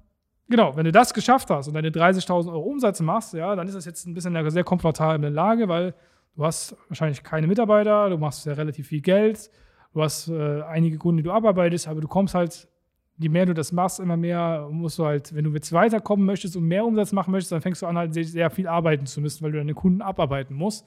genau, 0.48 0.76
wenn 0.76 0.84
du 0.84 0.92
das 0.92 1.12
geschafft 1.12 1.50
hast 1.50 1.68
und 1.68 1.74
deine 1.74 1.90
30.000 1.90 2.48
Euro 2.50 2.62
Umsatz 2.62 3.00
machst, 3.00 3.34
ja, 3.34 3.54
dann 3.54 3.66
ist 3.66 3.74
das 3.74 3.84
jetzt 3.84 4.06
ein 4.06 4.14
bisschen 4.14 4.34
eine 4.36 4.50
sehr 4.50 4.64
komfortable 4.64 5.28
Lage, 5.28 5.68
weil 5.68 5.94
du 6.36 6.44
hast 6.44 6.76
wahrscheinlich 6.88 7.22
keine 7.22 7.46
Mitarbeiter, 7.46 8.08
du 8.08 8.16
machst 8.16 8.46
ja 8.46 8.54
relativ 8.54 8.88
viel 8.88 9.02
Geld, 9.02 9.50
du 9.92 10.02
hast 10.02 10.28
äh, 10.28 10.62
einige 10.62 10.96
Kunden, 10.98 11.18
die 11.18 11.22
du 11.24 11.32
abarbeitest, 11.32 11.88
aber 11.88 12.00
du 12.00 12.08
kommst 12.08 12.34
halt 12.34 12.68
je 13.18 13.28
mehr 13.28 13.46
du 13.46 13.54
das 13.54 13.72
machst, 13.72 14.00
immer 14.00 14.16
mehr 14.16 14.68
musst 14.70 14.98
du 14.98 15.04
halt, 15.04 15.34
wenn 15.34 15.44
du 15.44 15.52
jetzt 15.52 15.72
weiterkommen 15.72 16.26
möchtest 16.26 16.56
und 16.56 16.64
mehr 16.64 16.84
Umsatz 16.84 17.12
machen 17.12 17.30
möchtest, 17.30 17.52
dann 17.52 17.60
fängst 17.60 17.82
du 17.82 17.86
an, 17.86 17.96
halt 17.96 18.14
sehr, 18.14 18.50
viel 18.50 18.66
arbeiten 18.66 19.06
zu 19.06 19.20
müssen, 19.20 19.42
weil 19.44 19.52
du 19.52 19.58
deine 19.58 19.74
Kunden 19.74 20.02
abarbeiten 20.02 20.54
musst. 20.54 20.86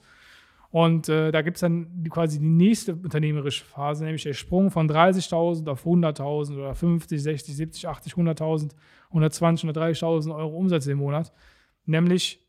Und 0.70 1.08
äh, 1.08 1.30
da 1.30 1.42
gibt 1.42 1.56
es 1.56 1.60
dann 1.60 1.86
die, 2.02 2.10
quasi 2.10 2.38
die 2.38 2.46
nächste 2.46 2.94
unternehmerische 2.94 3.64
Phase, 3.64 4.04
nämlich 4.04 4.24
der 4.24 4.34
Sprung 4.34 4.70
von 4.70 4.90
30.000 4.90 5.70
auf 5.70 5.86
100.000 5.86 6.54
oder 6.54 6.74
50, 6.74 7.22
60, 7.22 7.56
70, 7.56 7.88
80, 7.88 8.12
100.000, 8.14 8.72
120, 9.08 9.70
130.000 9.70 10.36
Euro 10.36 10.56
Umsatz 10.56 10.86
im 10.86 10.98
Monat. 10.98 11.32
Nämlich 11.86 12.44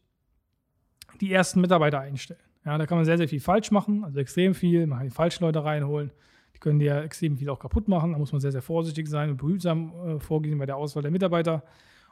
die 1.22 1.32
ersten 1.32 1.62
Mitarbeiter 1.62 2.00
einstellen. 2.00 2.42
Ja, 2.66 2.78
da 2.78 2.86
kann 2.86 2.98
man 2.98 3.06
sehr, 3.06 3.18
sehr 3.18 3.30
viel 3.30 3.40
falsch 3.40 3.72
machen, 3.72 4.04
also 4.04 4.20
extrem 4.20 4.54
viel. 4.54 4.88
Man 4.88 4.98
kann 4.98 5.08
die 5.08 5.14
falschen 5.14 5.46
Leute 5.46 5.64
reinholen. 5.64 6.12
Die 6.58 6.60
können 6.60 6.80
dir 6.80 7.04
extrem 7.04 7.38
viel 7.38 7.50
auch 7.52 7.60
kaputt 7.60 7.88
machen. 7.88 8.14
Da 8.14 8.18
muss 8.18 8.32
man 8.32 8.42
sehr, 8.42 8.52
sehr 8.52 8.64
vorsichtig 8.64 9.08
sein 9.08 9.30
und 9.30 9.38
behütsam 9.38 9.94
äh, 10.08 10.20
vorgehen 10.20 10.58
bei 10.58 10.66
der 10.66 10.76
Auswahl 10.76 11.04
der 11.04 11.12
Mitarbeiter. 11.12 11.62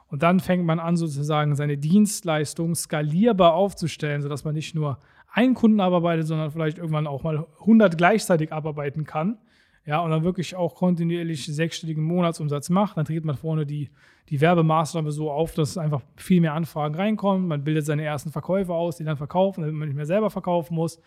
Und 0.08 0.22
dann 0.22 0.38
fängt 0.38 0.64
man 0.64 0.78
an, 0.78 0.96
sozusagen 0.96 1.56
seine 1.56 1.76
Dienstleistung 1.76 2.76
skalierbar 2.76 3.54
aufzustellen, 3.54 4.22
sodass 4.22 4.44
man 4.44 4.54
nicht 4.54 4.76
nur 4.76 5.00
einen 5.32 5.54
Kunden 5.54 5.80
abarbeitet, 5.80 6.28
sondern 6.28 6.52
vielleicht 6.52 6.78
irgendwann 6.78 7.08
auch 7.08 7.24
mal 7.24 7.44
100 7.58 7.98
gleichzeitig 7.98 8.52
abarbeiten 8.52 9.04
kann. 9.04 9.38
Ja, 9.84 9.98
und 10.00 10.10
dann 10.10 10.22
wirklich 10.22 10.54
auch 10.54 10.76
kontinuierlich 10.76 11.46
sechsstelligen 11.46 12.04
Monatsumsatz 12.04 12.70
macht. 12.70 12.96
Dann 12.96 13.04
dreht 13.04 13.24
man 13.24 13.36
vorne 13.36 13.66
die, 13.66 13.90
die 14.28 14.40
Werbemaßnahme 14.40 15.10
so 15.10 15.28
auf, 15.28 15.54
dass 15.54 15.76
einfach 15.76 16.02
viel 16.14 16.40
mehr 16.40 16.54
Anfragen 16.54 16.94
reinkommen. 16.94 17.48
Man 17.48 17.64
bildet 17.64 17.84
seine 17.84 18.04
ersten 18.04 18.30
Verkäufer 18.30 18.74
aus, 18.74 18.96
die 18.96 19.04
dann 19.04 19.16
verkaufen, 19.16 19.62
damit 19.62 19.74
man 19.74 19.88
nicht 19.88 19.96
mehr 19.96 20.06
selber 20.06 20.30
verkaufen 20.30 20.74
muss 20.76 21.00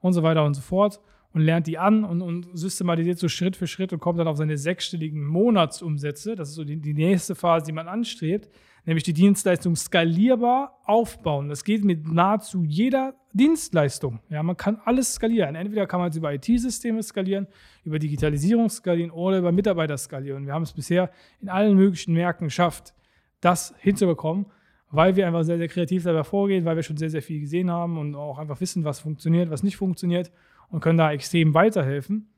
und 0.00 0.12
so 0.12 0.22
weiter 0.22 0.44
und 0.44 0.52
so 0.52 0.60
fort. 0.60 1.00
Und 1.34 1.42
lernt 1.42 1.66
die 1.66 1.78
an 1.78 2.04
und, 2.04 2.20
und 2.20 2.48
systematisiert 2.52 3.18
so 3.18 3.28
Schritt 3.28 3.56
für 3.56 3.66
Schritt 3.66 3.92
und 3.92 4.00
kommt 4.00 4.18
dann 4.18 4.28
auf 4.28 4.36
seine 4.36 4.58
sechsstelligen 4.58 5.24
Monatsumsätze. 5.24 6.34
Das 6.36 6.50
ist 6.50 6.56
so 6.56 6.64
die, 6.64 6.76
die 6.76 6.92
nächste 6.92 7.34
Phase, 7.34 7.66
die 7.66 7.72
man 7.72 7.88
anstrebt 7.88 8.50
nämlich 8.84 9.04
die 9.04 9.12
Dienstleistung 9.12 9.76
skalierbar 9.76 10.80
aufbauen. 10.84 11.48
Das 11.48 11.64
geht 11.64 11.84
mit 11.84 12.06
nahezu 12.12 12.64
jeder 12.64 13.14
Dienstleistung. 13.32 14.20
Ja, 14.28 14.42
man 14.42 14.56
kann 14.56 14.80
alles 14.84 15.14
skalieren. 15.14 15.54
Entweder 15.54 15.86
kann 15.86 16.00
man 16.00 16.10
es 16.10 16.16
über 16.16 16.34
IT-Systeme 16.34 17.02
skalieren, 17.02 17.46
über 17.84 17.98
Digitalisierung 17.98 18.68
skalieren 18.68 19.10
oder 19.10 19.38
über 19.38 19.52
Mitarbeiter 19.52 19.96
skalieren. 19.96 20.46
Wir 20.46 20.52
haben 20.52 20.62
es 20.62 20.72
bisher 20.72 21.10
in 21.40 21.48
allen 21.48 21.76
möglichen 21.76 22.14
Märkten 22.14 22.48
geschafft, 22.48 22.94
das 23.40 23.74
hinzubekommen, 23.78 24.46
weil 24.90 25.16
wir 25.16 25.26
einfach 25.26 25.44
sehr, 25.44 25.58
sehr 25.58 25.68
kreativ 25.68 26.04
dabei 26.04 26.24
vorgehen, 26.24 26.64
weil 26.64 26.76
wir 26.76 26.82
schon 26.82 26.96
sehr, 26.96 27.10
sehr 27.10 27.22
viel 27.22 27.40
gesehen 27.40 27.70
haben 27.70 27.98
und 27.98 28.14
auch 28.14 28.38
einfach 28.38 28.60
wissen, 28.60 28.84
was 28.84 29.00
funktioniert, 29.00 29.50
was 29.50 29.62
nicht 29.62 29.76
funktioniert 29.76 30.30
und 30.72 30.80
können 30.80 30.98
da 30.98 31.12
extrem 31.12 31.54
weiterhelfen. 31.54 32.28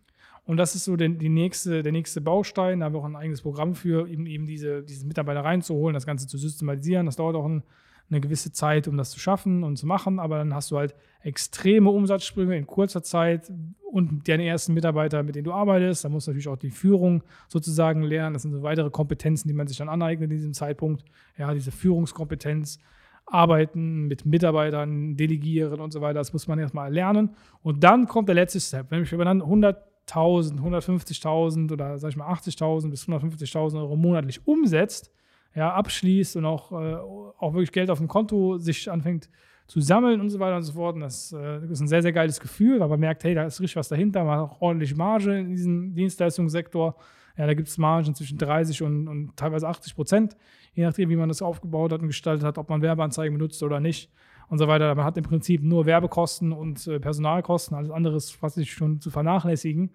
Und 0.45 0.59
das 0.59 0.75
ist 0.75 0.85
so 0.85 0.97
der, 0.97 1.09
die 1.09 1.31
nächste, 1.31 1.83
der 1.83 1.93
nächste 1.93 2.21
Baustein. 2.21 2.81
Da 2.81 2.87
haben 2.87 2.93
wir 2.93 2.99
auch 2.99 3.07
ein 3.07 3.17
eigenes 3.17 3.41
Programm 3.41 3.75
für, 3.75 4.07
eben, 4.07 4.27
eben 4.27 4.45
diese, 4.45 4.83
diese 4.83 5.07
Mitarbeiter 5.07 5.43
reinzuholen, 5.43 5.95
das 5.95 6.05
Ganze 6.05 6.27
zu 6.27 6.37
systematisieren. 6.37 7.07
Das 7.07 7.17
dauert 7.17 7.37
auch 7.37 7.47
ein, 7.47 7.63
eine 8.11 8.21
gewisse 8.21 8.53
Zeit, 8.53 8.87
um 8.87 8.99
das 8.99 9.11
zu 9.11 9.19
schaffen 9.19 9.65
und 9.65 9.77
zu 9.77 9.87
machen. 9.87 10.19
Aber 10.19 10.37
dann 10.37 10.53
hast 10.53 10.71
du 10.71 10.77
halt 10.77 10.95
extreme 11.23 11.89
Umsatzsprünge 11.89 12.59
in 12.59 12.67
kurzer 12.67 13.03
Zeit 13.03 13.51
und 13.91 14.29
deine 14.29 14.45
ersten 14.45 14.75
Mitarbeiter, 14.75 15.23
mit 15.23 15.37
denen 15.37 15.45
du 15.45 15.53
arbeitest. 15.53 16.05
Da 16.05 16.11
musst 16.11 16.27
du 16.27 16.33
natürlich 16.33 16.49
auch 16.49 16.59
die 16.59 16.73
Führung 16.73 17.23
sozusagen 17.49 18.03
lernen. 18.03 18.35
Das 18.35 18.43
sind 18.43 18.53
so 18.53 18.63
weitere 18.63 18.91
Kompetenzen, 18.91 19.49
die 19.49 19.55
man 19.55 19.67
sich 19.67 19.79
dann 19.79 19.89
aneignet 19.89 20.31
in 20.31 20.37
diesem 20.37 20.53
Zeitpunkt. 20.53 21.05
Ja, 21.39 21.55
diese 21.55 21.71
Führungskompetenz. 21.71 22.81
Arbeiten 23.27 24.07
mit 24.07 24.27
Mitarbeitern, 24.27 25.17
delegieren 25.17 25.81
und 25.81 25.93
so 25.93 26.01
weiter. 26.01 26.19
Das 26.19 26.33
muss 26.33 26.47
man 26.47 26.59
erstmal 26.59 26.93
lernen. 26.93 27.31
Und 27.63 27.83
dann 27.83 28.07
kommt 28.07 28.29
der 28.29 28.35
letzte 28.35 28.61
Step. 28.61 28.91
Wenn 28.91 29.03
ich 29.03 29.11
dann 29.11 29.43
100 29.43 29.95
100.000, 30.07 30.61
150.000 30.61 31.73
oder 31.73 31.99
sag 31.99 32.11
ich 32.11 32.17
mal 32.17 32.31
80.000 32.33 32.91
bis 32.91 33.09
150.000 33.09 33.79
Euro 33.79 33.97
monatlich 33.97 34.47
umsetzt, 34.47 35.11
ja, 35.55 35.73
abschließt 35.73 36.37
und 36.37 36.45
auch, 36.45 36.73
äh, 36.73 36.95
auch 36.95 37.55
wirklich 37.55 37.73
Geld 37.73 37.91
auf 37.91 37.99
dem 37.99 38.09
Konto 38.09 38.59
sich 38.59 38.91
anfängt 38.91 39.31
zu 39.67 39.81
sammeln 39.81 40.21
und 40.21 40.29
so 40.29 40.41
weiter 40.41 40.57
und 40.57 40.63
so 40.63 40.73
fort. 40.73 40.97
Und 40.97 41.03
das, 41.03 41.33
äh, 41.33 41.65
ist 41.71 41.81
ein 41.81 41.89
sehr, 41.89 42.03
sehr 42.03 42.13
geiles 42.13 42.41
Gefühl, 42.41 42.81
weil 42.81 42.89
man 42.89 43.01
merkt, 43.01 43.25
hey, 43.25 43.35
da 43.35 43.45
ist 43.45 43.61
richtig 43.61 43.77
was 43.77 43.89
dahinter, 43.89 44.25
man 44.25 44.41
hat 44.41 44.51
auch 44.51 44.61
ordentlich 44.61 44.95
Marge 44.97 45.39
in 45.39 45.51
diesem 45.51 45.95
Dienstleistungssektor. 45.95 46.97
Ja, 47.37 47.47
da 47.47 47.55
gibt 47.55 47.69
es 47.69 47.79
Margen 47.79 48.15
zwischen 48.15 48.39
30 48.39 48.83
und, 48.83 49.09
und 49.09 49.37
teilweise 49.37 49.67
80 49.67 49.97
Prozent, 49.97 50.37
je 50.73 50.85
nachdem, 50.85 51.09
wie 51.11 51.17
man 51.17 51.29
das 51.29 51.43
aufgebaut 51.43 51.93
hat 51.93 52.01
und 52.01 52.07
gestaltet 52.07 52.45
hat, 52.45 52.59
ob 52.59 52.69
man 52.69 52.81
Werbeanzeigen 52.81 53.37
benutzt 53.37 53.63
oder 53.63 53.81
nicht 53.81 54.11
und 54.49 54.59
so 54.59 54.69
weiter. 54.69 54.95
Man 54.95 55.05
hat 55.05 55.17
im 55.17 55.25
Prinzip 55.25 55.63
nur 55.63 55.87
Werbekosten 55.87 56.53
und 56.53 56.87
äh, 56.87 57.01
Personalkosten, 57.01 57.77
alles 57.77 57.91
andere 57.91 58.17
ist 58.17 58.33
fast 58.33 58.65
schon 58.69 59.01
zu 59.01 59.11
vernachlässigen, 59.11 59.91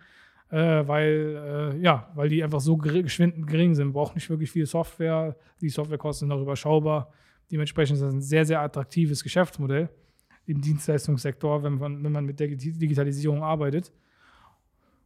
äh, 0.50 0.88
weil, 0.88 1.74
äh, 1.77 1.81
ja, 1.81 2.12
weil 2.15 2.29
die 2.29 2.43
einfach 2.43 2.60
so 2.60 2.75
geschwind 2.75 3.48
gering 3.48 3.75
sind. 3.75 3.88
Man 3.88 3.93
braucht 3.93 4.15
nicht 4.15 4.29
wirklich 4.29 4.51
viel 4.51 4.65
Software. 4.65 5.36
Die 5.62 5.69
Softwarekosten 5.69 6.27
sind 6.27 6.38
auch 6.38 6.41
überschaubar. 6.41 7.12
Dementsprechend 7.51 7.96
ist 7.96 8.03
das 8.03 8.13
ein 8.13 8.22
sehr, 8.22 8.46
sehr 8.46 8.62
attraktives 8.62 9.24
Geschäftsmodell 9.24 9.89
im 10.46 10.62
Dienstleistungssektor, 10.62 11.63
wenn 11.63 11.75
man, 11.75 12.03
wenn 12.03 12.12
man 12.12 12.25
mit 12.25 12.39
der 12.39 12.48
Digitalisierung 12.48 13.43
arbeitet. 13.43 13.91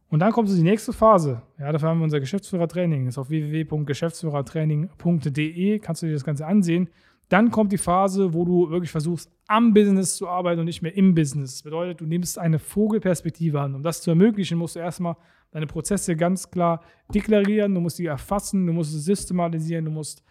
Und 0.08 0.20
dann 0.20 0.32
kommt 0.32 0.48
so 0.48 0.56
die 0.56 0.62
nächste 0.62 0.92
Phase. 0.92 1.42
Ja, 1.58 1.72
dafür 1.72 1.88
haben 1.88 1.98
wir 1.98 2.04
unser 2.04 2.20
Geschäftsführertraining. 2.20 3.06
Das 3.06 3.14
ist 3.14 3.18
auf 3.18 3.30
www.geschäftsführertraining.de. 3.30 5.80
Kannst 5.80 6.02
du 6.02 6.06
dir 6.06 6.12
das 6.12 6.22
Ganze 6.24 6.46
ansehen. 6.46 6.88
Dann 7.28 7.50
kommt 7.50 7.72
die 7.72 7.78
Phase, 7.78 8.34
wo 8.34 8.44
du 8.44 8.70
wirklich 8.70 8.90
versuchst, 8.90 9.30
am 9.46 9.74
Business 9.74 10.16
zu 10.16 10.28
arbeiten 10.28 10.60
und 10.60 10.66
nicht 10.66 10.82
mehr 10.82 10.96
im 10.96 11.14
Business. 11.14 11.54
Das 11.54 11.62
bedeutet, 11.62 12.00
du 12.00 12.06
nimmst 12.06 12.38
eine 12.38 12.58
Vogelperspektive 12.58 13.60
an. 13.60 13.74
Um 13.74 13.82
das 13.82 14.02
zu 14.02 14.10
ermöglichen, 14.10 14.58
musst 14.58 14.76
du 14.76 14.80
erstmal 14.80 15.16
deine 15.50 15.66
Prozesse 15.66 16.16
ganz 16.16 16.50
klar 16.50 16.82
deklarieren, 17.14 17.74
du 17.74 17.80
musst 17.80 17.96
sie 17.96 18.06
erfassen, 18.06 18.66
du 18.66 18.72
musst 18.72 18.92
sie 18.92 19.00
systematisieren, 19.00 19.84
du 19.84 19.90
musst 19.90 20.22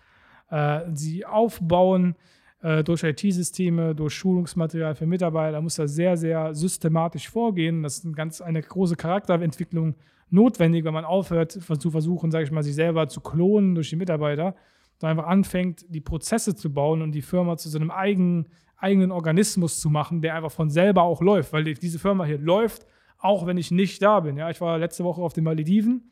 äh, 0.49 0.81
sie 0.93 1.25
aufbauen 1.25 2.15
äh, 2.63 2.83
durch 2.83 3.03
IT-Systeme, 3.03 3.93
durch 3.93 4.15
Schulungsmaterial 4.15 4.95
für 4.95 5.05
Mitarbeiter. 5.05 5.53
Da 5.53 5.61
musst 5.61 5.77
du 5.77 5.87
sehr, 5.87 6.17
sehr 6.17 6.55
systematisch 6.55 7.29
vorgehen. 7.29 7.83
Das 7.83 7.99
ist 7.99 8.05
eine 8.05 8.15
ganz 8.15 8.41
eine 8.41 8.61
große 8.61 8.95
Charakterentwicklung 8.95 9.95
notwendig, 10.31 10.83
wenn 10.83 10.93
man 10.93 11.05
aufhört 11.05 11.51
zu 11.51 11.91
versuchen, 11.91 12.31
sage 12.31 12.45
ich 12.45 12.51
mal, 12.51 12.63
sich 12.63 12.73
selber 12.73 13.07
zu 13.07 13.21
klonen 13.21 13.75
durch 13.75 13.91
die 13.91 13.95
Mitarbeiter 13.95 14.55
sondern 15.03 15.19
einfach 15.19 15.29
anfängt, 15.29 15.85
die 15.89 15.99
Prozesse 15.99 16.55
zu 16.55 16.73
bauen 16.73 17.01
und 17.01 17.11
die 17.11 17.21
Firma 17.21 17.57
zu 17.57 17.67
so 17.67 17.77
einem 17.77 17.91
eigenen, 17.91 18.47
eigenen 18.77 19.11
Organismus 19.11 19.81
zu 19.81 19.89
machen, 19.89 20.21
der 20.21 20.35
einfach 20.35 20.51
von 20.51 20.69
selber 20.69 21.03
auch 21.03 21.21
läuft, 21.21 21.51
weil 21.51 21.65
diese 21.65 21.99
Firma 21.99 22.23
hier 22.23 22.37
läuft, 22.37 22.85
auch 23.17 23.45
wenn 23.45 23.57
ich 23.57 23.69
nicht 23.69 24.01
da 24.01 24.21
bin. 24.21 24.37
Ja, 24.37 24.49
ich 24.49 24.61
war 24.61 24.77
letzte 24.77 25.03
Woche 25.03 25.21
auf 25.21 25.33
den 25.33 25.43
Malediven 25.43 26.11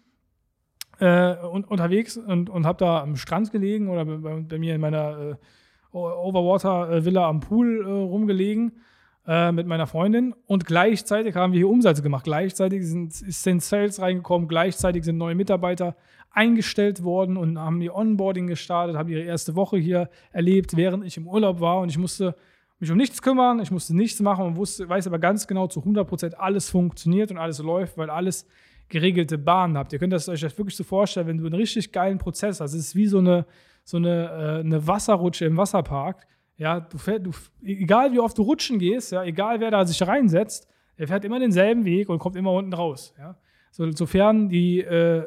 äh, 0.99 1.35
und, 1.37 1.69
unterwegs 1.69 2.17
und, 2.17 2.49
und 2.49 2.65
habe 2.65 2.79
da 2.79 3.01
am 3.01 3.15
Strand 3.15 3.51
gelegen 3.51 3.89
oder 3.89 4.03
bei, 4.03 4.41
bei 4.41 4.59
mir 4.59 4.75
in 4.75 4.81
meiner 4.81 5.19
äh, 5.19 5.35
Overwater-Villa 5.93 7.27
am 7.27 7.39
Pool 7.39 7.85
äh, 7.85 7.89
rumgelegen 7.89 8.73
äh, 9.27 9.51
mit 9.51 9.67
meiner 9.67 9.87
Freundin 9.87 10.33
und 10.47 10.65
gleichzeitig 10.65 11.35
haben 11.35 11.53
wir 11.53 11.59
hier 11.59 11.69
Umsätze 11.69 12.01
gemacht. 12.01 12.23
Gleichzeitig 12.23 12.85
sind, 12.85 13.13
sind 13.13 13.61
Sales 13.61 14.01
reingekommen, 14.01 14.47
gleichzeitig 14.47 15.03
sind 15.03 15.17
neue 15.17 15.35
Mitarbeiter 15.35 15.95
eingestellt 16.31 17.03
worden 17.03 17.37
und 17.37 17.59
haben 17.59 17.81
ihr 17.81 17.93
Onboarding 17.93 18.47
gestartet, 18.47 18.95
haben 18.95 19.09
ihre 19.09 19.23
erste 19.23 19.55
Woche 19.55 19.77
hier 19.77 20.09
erlebt, 20.31 20.77
während 20.77 21.05
ich 21.05 21.17
im 21.17 21.27
Urlaub 21.27 21.59
war 21.59 21.79
und 21.79 21.89
ich 21.89 21.97
musste 21.97 22.35
mich 22.79 22.89
um 22.89 22.97
nichts 22.97 23.21
kümmern, 23.21 23.59
ich 23.59 23.69
musste 23.69 23.95
nichts 23.95 24.19
machen 24.21 24.45
und 24.45 24.55
wusste, 24.55 24.89
weiß 24.89 25.05
aber 25.07 25.19
ganz 25.19 25.45
genau 25.45 25.67
zu 25.67 25.81
100 25.81 26.07
Prozent, 26.07 26.39
alles 26.39 26.69
funktioniert 26.69 27.29
und 27.29 27.37
alles 27.37 27.59
läuft, 27.59 27.97
weil 27.97 28.09
alles 28.09 28.47
geregelte 28.89 29.37
Bahnen 29.37 29.77
habt. 29.77 29.93
Ihr 29.93 29.99
könnt 29.99 30.13
das 30.13 30.27
euch 30.29 30.41
das 30.41 30.57
wirklich 30.57 30.75
so 30.75 30.83
vorstellen, 30.83 31.27
wenn 31.27 31.37
du 31.37 31.45
einen 31.45 31.55
richtig 31.55 31.91
geilen 31.91 32.17
Prozess 32.17 32.59
hast. 32.59 32.73
Es 32.73 32.79
ist 32.79 32.95
wie 32.95 33.07
so 33.07 33.19
eine, 33.19 33.45
so 33.83 33.97
eine, 33.97 34.29
äh, 34.29 34.59
eine 34.59 34.87
Wasserrutsche 34.87 35.45
im 35.45 35.57
Wasserpark. 35.57 36.27
Ja, 36.57 36.79
du 36.79 36.97
fährst, 36.97 37.25
du, 37.25 37.31
egal 37.63 38.11
wie 38.11 38.19
oft 38.19 38.37
du 38.37 38.43
rutschen 38.43 38.79
gehst, 38.79 39.11
ja, 39.11 39.23
egal 39.23 39.59
wer 39.59 39.71
da 39.71 39.85
sich 39.85 40.05
reinsetzt, 40.05 40.67
er 40.95 41.07
fährt 41.07 41.25
immer 41.25 41.39
denselben 41.39 41.85
Weg 41.85 42.09
und 42.09 42.19
kommt 42.19 42.35
immer 42.35 42.51
unten 42.51 42.73
raus. 42.73 43.13
Ja. 43.17 43.37
So, 43.71 43.89
sofern 43.91 44.49
die 44.49 44.81
äh, 44.81 45.25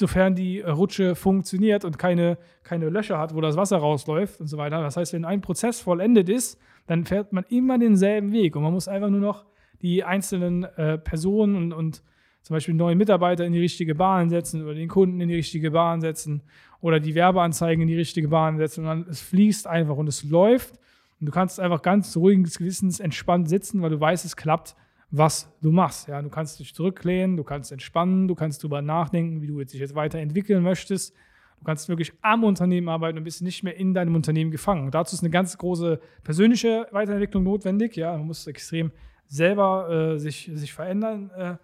sofern 0.00 0.34
die 0.34 0.60
Rutsche 0.60 1.14
funktioniert 1.14 1.84
und 1.84 1.98
keine, 1.98 2.38
keine 2.62 2.88
Löcher 2.88 3.18
hat, 3.18 3.34
wo 3.34 3.40
das 3.40 3.56
Wasser 3.56 3.78
rausläuft 3.78 4.40
und 4.40 4.46
so 4.48 4.56
weiter. 4.56 4.80
Das 4.82 4.96
heißt, 4.96 5.12
wenn 5.12 5.24
ein 5.24 5.40
Prozess 5.40 5.80
vollendet 5.80 6.28
ist, 6.28 6.60
dann 6.86 7.04
fährt 7.04 7.32
man 7.32 7.44
immer 7.48 7.78
denselben 7.78 8.32
Weg 8.32 8.56
und 8.56 8.62
man 8.62 8.72
muss 8.72 8.88
einfach 8.88 9.10
nur 9.10 9.20
noch 9.20 9.44
die 9.82 10.04
einzelnen 10.04 10.64
äh, 10.64 10.98
Personen 10.98 11.56
und, 11.56 11.72
und 11.72 12.02
zum 12.42 12.54
Beispiel 12.54 12.74
neue 12.74 12.96
Mitarbeiter 12.96 13.44
in 13.44 13.52
die 13.52 13.60
richtige 13.60 13.94
Bahn 13.94 14.30
setzen 14.30 14.62
oder 14.62 14.74
den 14.74 14.88
Kunden 14.88 15.20
in 15.20 15.28
die 15.28 15.36
richtige 15.36 15.70
Bahn 15.70 16.00
setzen 16.00 16.42
oder 16.80 17.00
die 17.00 17.14
Werbeanzeigen 17.14 17.82
in 17.82 17.88
die 17.88 17.96
richtige 17.96 18.28
Bahn 18.28 18.58
setzen 18.58 18.80
und 18.80 18.86
dann 18.86 19.06
es 19.08 19.20
fließt 19.20 19.66
einfach 19.66 19.96
und 19.96 20.08
es 20.08 20.24
läuft 20.24 20.78
und 21.20 21.26
du 21.26 21.32
kannst 21.32 21.60
einfach 21.60 21.82
ganz 21.82 22.16
ruhiges 22.16 22.58
Gewissens 22.58 23.00
entspannt 23.00 23.48
sitzen, 23.48 23.82
weil 23.82 23.90
du 23.90 24.00
weißt, 24.00 24.24
es 24.24 24.36
klappt 24.36 24.74
was 25.10 25.52
du 25.60 25.70
machst. 25.72 26.08
Ja, 26.08 26.22
du 26.22 26.28
kannst 26.28 26.60
dich 26.60 26.74
zurücklehnen, 26.74 27.36
du 27.36 27.44
kannst 27.44 27.72
entspannen, 27.72 28.28
du 28.28 28.34
kannst 28.34 28.62
darüber 28.62 28.80
nachdenken, 28.80 29.42
wie 29.42 29.48
du 29.48 29.58
dich 29.58 29.80
jetzt 29.80 29.94
weiterentwickeln 29.94 30.62
möchtest. 30.62 31.14
Du 31.58 31.64
kannst 31.64 31.88
wirklich 31.88 32.12
am 32.22 32.44
Unternehmen 32.44 32.88
arbeiten 32.88 33.18
und 33.18 33.24
bist 33.24 33.42
nicht 33.42 33.62
mehr 33.62 33.76
in 33.76 33.92
deinem 33.92 34.14
Unternehmen 34.14 34.50
gefangen. 34.50 34.86
Und 34.86 34.94
dazu 34.94 35.14
ist 35.14 35.22
eine 35.22 35.30
ganz 35.30 35.58
große 35.58 36.00
persönliche 36.22 36.86
Weiterentwicklung 36.90 37.42
notwendig. 37.42 37.96
Ja, 37.96 38.16
man 38.16 38.28
muss 38.28 38.46
extrem 38.46 38.92
selber 39.26 40.14
äh, 40.14 40.18
sich, 40.18 40.50
sich 40.54 40.72
verändern. 40.72 41.30
Äh, 41.36 41.56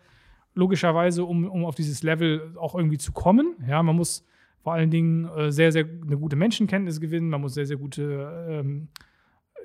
logischerweise, 0.56 1.25
um, 1.25 1.48
um 1.48 1.64
auf 1.64 1.76
dieses 1.76 2.02
Level 2.02 2.56
auch 2.56 2.75
irgendwie 2.75 2.98
zu 2.98 3.12
kommen. 3.12 3.54
Ja, 3.68 3.82
man 3.82 3.94
muss 3.94 4.26
vor 4.62 4.72
allen 4.72 4.90
Dingen 4.90 5.28
äh, 5.36 5.52
sehr, 5.52 5.70
sehr 5.70 5.84
eine 5.84 6.18
gute 6.18 6.34
Menschenkenntnis 6.34 7.00
gewinnen, 7.00 7.28
man 7.28 7.40
muss 7.40 7.54
sehr, 7.54 7.66
sehr 7.66 7.76
gute 7.76 8.48
ähm, 8.48 8.88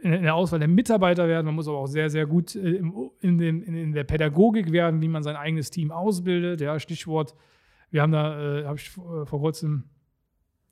in, 0.04 0.24
der 0.24 0.36
Auswahl 0.36 0.60
der 0.60 0.68
Mitarbeiter 0.68 1.28
werden, 1.28 1.46
man 1.46 1.56
muss 1.56 1.68
aber 1.68 1.78
auch 1.78 1.88
sehr, 1.88 2.10
sehr 2.10 2.26
gut 2.26 2.56
äh, 2.56 2.76
im, 2.76 3.10
in, 3.20 3.38
dem, 3.38 3.64
in, 3.64 3.94
der 3.94 4.04
Pädagogik 4.04 4.72
werden, 4.72 5.02
wie 5.02 5.08
man 5.08 5.24
sein 5.24 5.36
eigenes 5.36 5.72
Team 5.72 5.92
ausbildet. 5.92 6.62
Ja, 6.62 6.80
Stichwort, 6.80 7.36
wir 7.90 8.02
haben 8.02 8.12
da, 8.12 8.60
äh, 8.60 8.66
habe 8.66 8.78
ich 8.78 8.90
vor, 8.90 9.26
vor 9.26 9.40
kurzem 9.40 9.86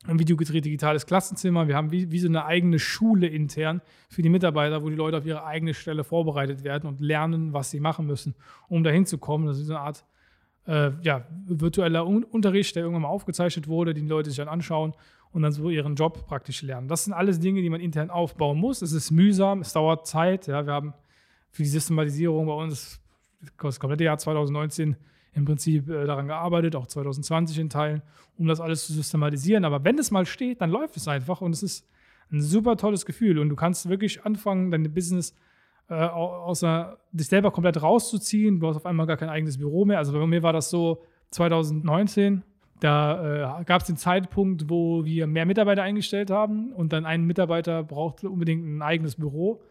ein 0.06 0.20
Video 0.20 0.38
gedreht, 0.38 0.66
digitales 0.66 1.06
Klassenzimmer. 1.06 1.68
Wir 1.68 1.76
haben 1.76 1.92
wie, 1.92 2.12
wie 2.12 2.20
so 2.20 2.28
eine 2.28 2.46
eigene 2.46 2.80
Schule 2.80 3.28
intern 3.28 3.82
für 4.10 4.22
die 4.22 4.30
Mitarbeiter, 4.30 4.82
wo 4.82 4.90
die 4.90 4.96
Leute 4.96 5.18
auf 5.18 5.26
ihre 5.26 5.46
eigene 5.46 5.74
Stelle 5.74 6.04
vorbereitet 6.04 6.64
werden 6.64 6.88
und 6.88 7.02
lernen, 7.02 7.54
was 7.54 7.72
sie 7.72 7.80
machen 7.80 8.06
müssen, 8.06 8.36
um 8.70 8.84
dahin 8.84 9.06
zu 9.06 9.18
kommen. 9.18 9.48
Das 9.48 9.58
ist 9.58 9.68
so 9.68 9.74
eine 9.74 9.82
Art 9.82 10.06
äh, 10.70 10.92
ja, 11.02 11.26
virtueller 11.48 12.06
Un 12.06 12.24
Unterricht, 12.24 12.76
der 12.76 12.84
irgendwann 12.84 13.02
mal 13.02 13.10
aufgezeichnet 13.10 13.68
wurde, 13.68 13.94
den 13.96 14.06
die 14.06 14.10
Leute 14.10 14.30
sich 14.30 14.38
dann 14.38 14.48
anschauen 14.48 14.94
und 15.32 15.42
dann 15.42 15.52
so 15.52 15.70
ihren 15.70 15.96
Job 15.96 16.28
praktisch 16.28 16.62
lernen. 16.62 16.88
Das 16.88 17.06
sind 17.06 17.14
alles 17.14 17.40
Dinge, 17.40 17.62
die 17.62 17.70
man 17.70 17.82
intern 17.82 18.12
aufbauen 18.12 18.60
muss. 18.60 18.84
Es 18.84 18.92
ist 18.92 19.10
mühsam, 19.10 19.62
es 19.62 19.74
dauert 19.74 20.06
Zeit. 20.06 20.46
Ja, 20.46 20.66
wir 20.66 20.74
haben 20.74 20.94
für 21.50 21.64
die 21.64 21.70
Systematisierung 21.70 22.46
bei 22.46 22.54
uns 22.54 23.02
das 23.60 23.80
komplette 23.80 24.04
Jahr 24.04 24.20
2019 24.20 24.96
im 25.34 25.46
Prinzip 25.46 25.90
äh, 25.90 26.06
daran 26.06 26.28
gearbeitet, 26.28 26.76
auch 26.76 26.86
2020 26.86 27.58
in 27.58 27.70
Teilen, 27.70 28.04
um 28.38 28.48
das 28.48 28.60
alles 28.60 28.86
zu 28.86 28.94
systematisieren. 28.94 29.66
Aber 29.66 29.84
wenn 29.84 29.98
es 29.98 30.12
mal 30.12 30.28
steht, 30.28 30.62
dann 30.62 30.70
läuft 30.70 30.98
es 30.98 31.08
einfach 31.08 31.42
und 31.42 31.52
es 31.52 31.64
ist 31.64 31.88
ein 32.32 32.42
super 32.42 32.78
tolles 32.78 33.08
Gefühl 33.08 33.40
und 33.40 33.50
du 33.50 33.56
kannst 33.56 33.90
wirklich 33.90 34.24
anfangen, 34.24 34.70
dein 34.70 34.94
Business 34.94 35.34
äh, 35.90 35.94
außer 35.94 36.98
dich 37.12 37.28
selber 37.28 37.52
komplett 37.52 37.82
rauszuziehen. 37.82 38.60
Du 38.60 38.68
hast 38.68 38.78
auf 38.78 38.86
einmal 38.86 39.08
gar 39.08 39.18
kein 39.18 39.30
eigenes 39.30 39.58
Büro 39.58 39.86
mehr. 39.86 39.98
Also 39.98 40.14
bei 40.14 40.26
mir 40.26 40.44
war 40.44 40.54
das 40.54 40.70
so 40.70 41.02
2019. 41.32 42.44
Da 42.80 43.60
äh, 43.60 43.64
gab 43.66 43.82
es 43.82 43.88
den 43.88 43.98
Zeitpunkt, 43.98 44.70
wo 44.70 45.04
wir 45.04 45.28
mehr 45.28 45.46
Mitarbeiter 45.46 45.84
eingestellt 45.84 46.30
haben 46.30 46.72
und 46.74 46.94
dann 46.94 47.06
ein 47.06 47.26
Mitarbeiter 47.26 47.84
brauchte 47.84 48.30
unbedingt 48.30 48.66
ein 48.66 48.82
eigenes 48.82 49.16
Büro. 49.16 49.62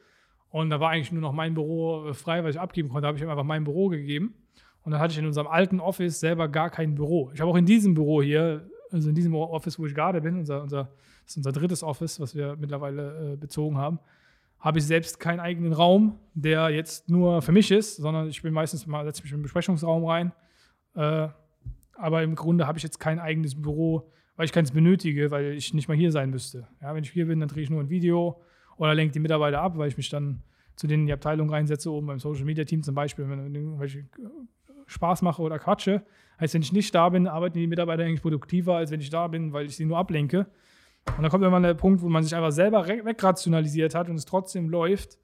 Und 0.50 0.70
da 0.70 0.80
war 0.80 0.90
eigentlich 0.90 1.12
nur 1.12 1.22
noch 1.22 1.32
mein 1.32 1.54
Büro 1.54 2.08
äh, 2.08 2.14
frei, 2.14 2.42
weil 2.42 2.50
ich 2.50 2.60
abgeben 2.60 2.88
konnte. 2.88 3.02
Da 3.02 3.08
habe 3.08 3.18
ich 3.18 3.22
ihm 3.22 3.30
einfach 3.30 3.44
mein 3.44 3.64
Büro 3.64 3.88
gegeben. 3.88 4.34
Und 4.82 4.92
dann 4.92 5.00
hatte 5.00 5.12
ich 5.12 5.18
in 5.18 5.26
unserem 5.26 5.46
alten 5.46 5.80
Office 5.80 6.20
selber 6.20 6.48
gar 6.48 6.70
kein 6.70 6.94
Büro. 6.94 7.30
Ich 7.34 7.40
habe 7.40 7.50
auch 7.50 7.56
in 7.56 7.66
diesem 7.66 7.94
Büro 7.94 8.22
hier, 8.22 8.68
also 8.90 9.08
in 9.08 9.14
diesem 9.14 9.34
Office, 9.34 9.78
wo 9.78 9.86
ich 9.86 9.94
gerade 9.94 10.20
bin, 10.20 10.38
unser, 10.38 10.62
unser, 10.62 10.84
das 11.24 11.32
ist 11.32 11.36
unser 11.38 11.52
drittes 11.52 11.82
Office, 11.82 12.20
was 12.20 12.34
wir 12.34 12.56
mittlerweile 12.56 13.32
äh, 13.32 13.36
bezogen 13.36 13.76
haben, 13.76 13.98
habe 14.60 14.78
ich 14.78 14.86
selbst 14.86 15.20
keinen 15.20 15.40
eigenen 15.40 15.72
Raum, 15.72 16.18
der 16.34 16.70
jetzt 16.70 17.08
nur 17.08 17.42
für 17.42 17.52
mich 17.52 17.70
ist, 17.70 17.96
sondern 17.96 18.28
ich 18.28 18.42
bin 18.42 18.52
meistens 18.52 18.86
mal, 18.86 19.04
setze 19.04 19.22
mich 19.22 19.32
in 19.32 19.38
den 19.38 19.42
Besprechungsraum 19.42 20.04
rein. 20.04 20.32
Äh, 20.94 21.28
aber 21.94 22.22
im 22.22 22.34
Grunde 22.34 22.66
habe 22.66 22.78
ich 22.78 22.84
jetzt 22.84 22.98
kein 22.98 23.18
eigenes 23.18 23.60
Büro, 23.60 24.10
weil 24.36 24.46
ich 24.46 24.52
keins 24.52 24.72
benötige, 24.72 25.30
weil 25.30 25.52
ich 25.52 25.74
nicht 25.74 25.88
mal 25.88 25.96
hier 25.96 26.12
sein 26.12 26.30
müsste. 26.30 26.68
Ja, 26.80 26.94
wenn 26.94 27.04
ich 27.04 27.10
hier 27.10 27.26
bin, 27.26 27.40
dann 27.40 27.48
drehe 27.48 27.62
ich 27.62 27.70
nur 27.70 27.80
ein 27.80 27.90
Video 27.90 28.40
oder 28.76 28.94
lenke 28.94 29.12
die 29.12 29.20
Mitarbeiter 29.20 29.60
ab, 29.60 29.76
weil 29.76 29.88
ich 29.88 29.96
mich 29.96 30.08
dann 30.08 30.42
zu 30.76 30.86
denen 30.86 31.02
in 31.02 31.06
die 31.08 31.12
Abteilung 31.12 31.50
reinsetze, 31.50 31.92
oben 31.92 32.06
beim 32.06 32.20
Social 32.20 32.44
Media 32.44 32.64
Team 32.64 32.82
zum 32.82 32.94
Beispiel, 32.94 33.28
wenn 33.28 33.54
irgendwelche 33.54 34.06
Spaß 34.86 35.22
mache 35.22 35.42
oder 35.42 35.58
quatsche. 35.58 36.02
Heißt, 36.40 36.54
wenn 36.54 36.62
ich 36.62 36.72
nicht 36.72 36.94
da 36.94 37.08
bin, 37.08 37.26
arbeiten 37.26 37.58
die 37.58 37.66
Mitarbeiter 37.66 38.04
eigentlich 38.04 38.22
produktiver, 38.22 38.76
als 38.76 38.92
wenn 38.92 39.00
ich 39.00 39.10
da 39.10 39.26
bin, 39.26 39.52
weil 39.52 39.66
ich 39.66 39.76
sie 39.76 39.84
nur 39.84 39.98
ablenke. 39.98 40.46
Und 41.16 41.22
dann 41.22 41.30
kommt 41.30 41.42
irgendwann 41.42 41.62
der 41.62 41.74
Punkt, 41.74 42.02
wo 42.02 42.08
man 42.08 42.22
sich 42.22 42.34
einfach 42.34 42.52
selber 42.52 42.86
wegrationalisiert 42.86 43.94
hat 43.94 44.08
und 44.08 44.16
es 44.16 44.24
trotzdem 44.24 44.68
läuft. 44.68 45.18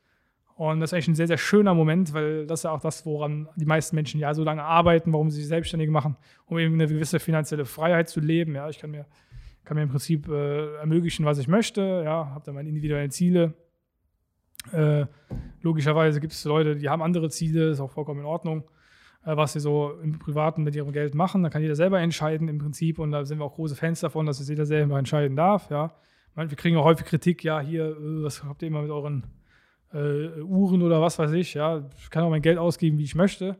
Und 0.57 0.81
das 0.81 0.91
ist 0.91 0.95
eigentlich 0.95 1.09
ein 1.09 1.14
sehr, 1.17 1.26
sehr 1.26 1.38
schöner 1.38 1.75
Moment, 1.75 2.14
weil 2.14 2.47
das 2.47 2.61
ist 2.61 2.64
ja 2.64 2.71
auch 2.71 2.81
das, 2.81 3.05
woran 3.05 3.49
die 3.57 3.64
meisten 3.64 3.97
Menschen 3.97 4.21
ja 4.21 4.33
so 4.35 4.45
lange 4.45 4.62
arbeiten, 4.62 5.12
warum 5.12 5.31
sie 5.31 5.38
sich 5.38 5.49
selbstständig 5.49 5.91
machen, 5.91 6.17
um 6.47 6.59
eben 6.59 6.75
eine 6.75 6.87
gewisse 6.87 7.19
finanzielle 7.19 7.64
Freiheit 7.64 8.09
zu 8.09 8.21
leben. 8.21 8.55
Ja, 8.55 8.69
ich 8.69 8.79
kann 8.79 8.93
mir, 8.93 9.07
kann 9.64 9.76
mir 9.76 9.83
im 9.83 9.88
Prinzip 9.88 10.29
äh, 10.29 10.76
ermöglichen, 10.76 11.25
was 11.25 11.38
ich 11.38 11.49
möchte. 11.49 12.03
Ja, 12.05 12.31
habe 12.31 12.45
dann 12.45 12.55
meine 12.55 12.69
individuellen 12.69 13.11
Ziele. 13.11 13.55
Äh, 14.73 15.07
logischerweise 15.61 16.21
gibt 16.21 16.33
es 16.33 16.45
Leute, 16.45 16.76
die 16.76 16.88
haben 16.88 17.03
andere 17.03 17.31
Ziele, 17.31 17.71
ist 17.71 17.81
auch 17.81 17.91
vollkommen 17.91 18.21
in 18.21 18.26
Ordnung. 18.26 18.64
Äh, 19.25 19.37
was 19.37 19.54
sie 19.54 19.61
so 19.61 19.93
im 20.02 20.19
Privaten 20.19 20.62
mit 20.64 20.75
ihrem 20.77 20.92
Geld 20.92 21.14
machen. 21.14 21.42
Da 21.42 21.51
kann 21.51 21.62
jeder 21.62 21.77
selber 21.77 22.01
entscheiden 22.01 22.49
im 22.49 22.59
Prinzip 22.59 22.99
und 22.99 23.11
da 23.11 23.25
sind 23.25 23.38
wir 23.38 23.44
auch 23.44 23.55
große 23.55 23.77
Fans 23.77 24.01
davon, 24.01 24.27
dass 24.27 24.40
es 24.40 24.49
jeder 24.49 24.66
selber 24.66 24.99
entscheiden 24.99 25.37
darf. 25.37 25.70
Ja. 25.70 25.94
Wir 26.35 26.49
kriegen 26.49 26.77
auch 26.77 26.85
häufig 26.85 27.07
Kritik, 27.07 27.44
ja, 27.44 27.61
hier, 27.61 27.90
äh, 27.90 28.22
was 28.22 28.44
habt 28.44 28.62
ihr 28.62 28.68
immer 28.68 28.83
mit 28.83 28.90
euren 28.90 29.25
äh, 29.92 30.40
Uhren 30.40 30.83
oder 30.83 31.01
was 31.01 31.18
weiß 31.18 31.33
ich, 31.33 31.55
ja, 31.55 31.88
ich 31.96 32.11
kann 32.11 32.25
auch 32.25 32.31
mein 32.31 32.42
Geld 32.42 32.59
ausgeben, 32.59 32.99
wie 32.99 33.05
ich 33.05 33.14
möchte. 33.14 33.57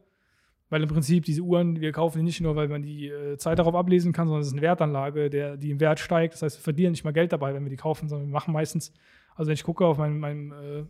Weil 0.71 0.83
im 0.83 0.89
Prinzip 0.89 1.25
diese 1.25 1.43
Uhren, 1.43 1.81
wir 1.81 1.93
kaufen 1.93 2.19
die 2.19 2.25
nicht 2.25 2.41
nur, 2.41 2.57
weil 2.57 2.69
man 2.69 2.83
die 2.83 3.09
äh, 3.09 3.37
Zeit 3.37 3.59
darauf 3.59 3.75
ablesen 3.75 4.13
kann, 4.13 4.27
sondern 4.27 4.41
es 4.41 4.49
ist 4.49 4.55
eine 4.55 4.63
Wertanlage, 4.63 5.31
der, 5.31 5.57
die 5.57 5.71
im 5.71 5.79
Wert 5.79 6.01
steigt. 6.01 6.35
Das 6.35 6.43
heißt, 6.43 6.59
wir 6.59 6.63
verdienen 6.63 6.93
nicht 6.93 7.05
mal 7.05 7.13
Geld 7.13 7.33
dabei, 7.33 7.55
wenn 7.55 7.63
wir 7.63 7.71
die 7.71 7.77
kaufen, 7.77 8.09
sondern 8.09 8.29
wir 8.29 8.33
machen 8.33 8.53
meistens, 8.53 8.93
also 9.37 9.49
wenn 9.49 9.55
ich 9.55 9.63
gucke 9.63 9.87
auf 9.87 9.99
mein, 9.99 10.19
mein 10.19 10.51
äh, 10.53 10.85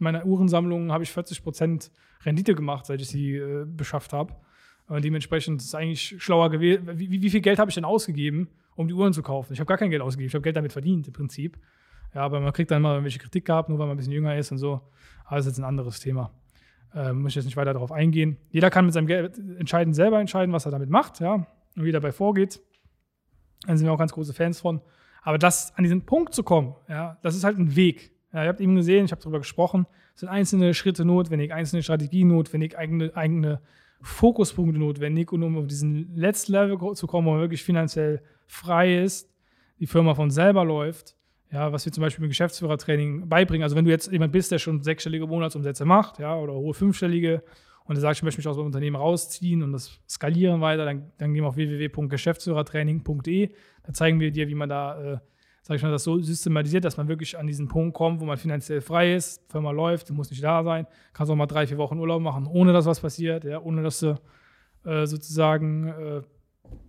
meiner 0.00 0.24
Uhrensammlung 0.24 0.92
habe 0.92 1.04
ich 1.04 1.10
40 1.10 1.42
Prozent 1.42 1.90
Rendite 2.24 2.54
gemacht, 2.54 2.86
seit 2.86 3.00
ich 3.00 3.08
sie 3.08 3.36
äh, 3.36 3.64
beschafft 3.66 4.12
habe. 4.12 4.34
Und 4.88 5.04
dementsprechend 5.04 5.60
ist 5.60 5.68
es 5.68 5.74
eigentlich 5.74 6.22
schlauer 6.22 6.50
gewesen. 6.50 6.98
Wie, 6.98 7.10
wie, 7.10 7.30
viel 7.30 7.40
Geld 7.40 7.58
habe 7.58 7.70
ich 7.70 7.74
denn 7.74 7.84
ausgegeben, 7.84 8.48
um 8.74 8.88
die 8.88 8.94
Uhren 8.94 9.12
zu 9.12 9.22
kaufen? 9.22 9.52
Ich 9.52 9.60
habe 9.60 9.66
gar 9.66 9.76
kein 9.76 9.90
Geld 9.90 10.02
ausgegeben. 10.02 10.28
Ich 10.28 10.34
habe 10.34 10.42
Geld 10.42 10.56
damit 10.56 10.72
verdient, 10.72 11.06
im 11.06 11.12
Prinzip. 11.12 11.58
Ja, 12.14 12.22
aber 12.22 12.40
man 12.40 12.52
kriegt 12.52 12.70
dann 12.70 12.80
mal 12.80 12.92
irgendwelche 12.92 13.18
Kritik 13.18 13.44
gehabt, 13.44 13.68
nur 13.68 13.78
weil 13.78 13.86
man 13.86 13.94
ein 13.94 13.98
bisschen 13.98 14.12
jünger 14.12 14.36
ist 14.36 14.50
und 14.50 14.58
so. 14.58 14.80
Aber 15.26 15.36
das 15.36 15.46
ist 15.46 15.52
jetzt 15.52 15.58
ein 15.58 15.64
anderes 15.64 16.00
Thema. 16.00 16.32
Ähm, 16.94 17.20
muss 17.20 17.32
ich 17.32 17.36
jetzt 17.36 17.44
nicht 17.44 17.58
weiter 17.58 17.74
darauf 17.74 17.92
eingehen. 17.92 18.38
Jeder 18.50 18.70
kann 18.70 18.86
mit 18.86 18.94
seinem 18.94 19.06
Geld 19.06 19.38
entscheiden, 19.58 19.92
selber 19.92 20.20
entscheiden, 20.20 20.54
was 20.54 20.64
er 20.64 20.70
damit 20.70 20.88
macht, 20.88 21.20
ja, 21.20 21.34
und 21.34 21.84
wie 21.84 21.90
er 21.90 21.92
dabei 21.92 22.12
vorgeht. 22.12 22.60
Da 23.66 23.76
sind 23.76 23.86
wir 23.86 23.92
auch 23.92 23.98
ganz 23.98 24.12
große 24.12 24.32
Fans 24.32 24.60
von. 24.60 24.80
Aber 25.22 25.36
das, 25.36 25.74
an 25.76 25.84
diesen 25.84 26.06
Punkt 26.06 26.34
zu 26.34 26.42
kommen, 26.42 26.74
ja, 26.88 27.18
das 27.22 27.36
ist 27.36 27.44
halt 27.44 27.58
ein 27.58 27.76
Weg. 27.76 28.12
Ja, 28.32 28.42
ihr 28.42 28.48
habt 28.48 28.60
eben 28.60 28.76
gesehen, 28.76 29.06
ich 29.06 29.12
habe 29.12 29.22
darüber 29.22 29.38
gesprochen, 29.38 29.86
es 30.14 30.20
sind 30.20 30.28
einzelne 30.28 30.74
Schritte 30.74 31.04
notwendig, 31.04 31.52
einzelne 31.52 31.82
Strategien 31.82 32.28
notwendig, 32.28 32.76
eigene, 32.76 33.16
eigene 33.16 33.60
Fokuspunkte 34.02 34.78
notwendig. 34.78 35.32
Und 35.32 35.42
um 35.42 35.56
auf 35.56 35.66
diesen 35.66 36.14
letzten 36.14 36.52
Level 36.52 36.94
zu 36.94 37.06
kommen, 37.06 37.26
wo 37.26 37.32
man 37.32 37.40
wirklich 37.40 37.62
finanziell 37.62 38.22
frei 38.46 39.02
ist, 39.02 39.30
die 39.78 39.86
Firma 39.86 40.14
von 40.14 40.30
selber 40.30 40.64
läuft, 40.64 41.16
ja, 41.50 41.72
was 41.72 41.84
wir 41.86 41.92
zum 41.92 42.02
Beispiel 42.02 42.24
im 42.24 42.28
Geschäftsführertraining 42.28 43.28
beibringen. 43.28 43.62
Also 43.62 43.76
wenn 43.76 43.84
du 43.84 43.90
jetzt 43.90 44.12
jemand 44.12 44.32
bist, 44.32 44.52
der 44.52 44.58
schon 44.58 44.82
sechsstellige 44.82 45.26
Monatsumsätze 45.26 45.84
macht, 45.84 46.18
ja, 46.18 46.36
oder 46.36 46.52
hohe 46.52 46.74
fünfstellige, 46.74 47.42
und 47.88 47.94
der 47.94 48.02
sagt, 48.02 48.18
ich 48.18 48.22
möchte 48.22 48.38
mich 48.38 48.46
aus 48.46 48.56
dem 48.56 48.66
Unternehmen 48.66 48.96
rausziehen 48.96 49.62
und 49.62 49.72
das 49.72 49.98
skalieren 50.06 50.60
weiter, 50.60 50.84
dann, 50.84 51.10
dann 51.16 51.32
gehen 51.32 51.42
wir 51.42 51.48
auf 51.48 51.56
www.geschäftsführertraining.de. 51.56 53.50
Da 53.82 53.92
zeigen 53.94 54.20
wir 54.20 54.30
dir, 54.30 54.46
wie 54.48 54.54
man 54.54 54.68
da 54.68 55.14
äh, 55.14 55.18
sage 55.68 55.76
ich 55.76 55.82
mal, 55.82 55.90
das 55.90 56.04
so 56.04 56.18
systematisiert, 56.18 56.86
dass 56.86 56.96
man 56.96 57.08
wirklich 57.08 57.36
an 57.38 57.46
diesen 57.46 57.68
Punkt 57.68 57.94
kommt, 57.94 58.22
wo 58.22 58.24
man 58.24 58.38
finanziell 58.38 58.80
frei 58.80 59.14
ist, 59.14 59.42
Firma 59.52 59.70
läuft, 59.70 60.08
du 60.08 60.14
musst 60.14 60.30
nicht 60.30 60.42
da 60.42 60.64
sein, 60.64 60.86
kannst 61.12 61.30
auch 61.30 61.36
mal 61.36 61.46
drei, 61.46 61.66
vier 61.66 61.76
Wochen 61.76 61.98
Urlaub 61.98 62.22
machen, 62.22 62.46
ohne 62.46 62.72
dass 62.72 62.86
was 62.86 63.00
passiert, 63.00 63.44
ja, 63.44 63.60
ohne 63.60 63.82
dass 63.82 64.00
du 64.00 64.18
äh, 64.86 65.04
sozusagen 65.04 65.88
äh, 65.88 66.22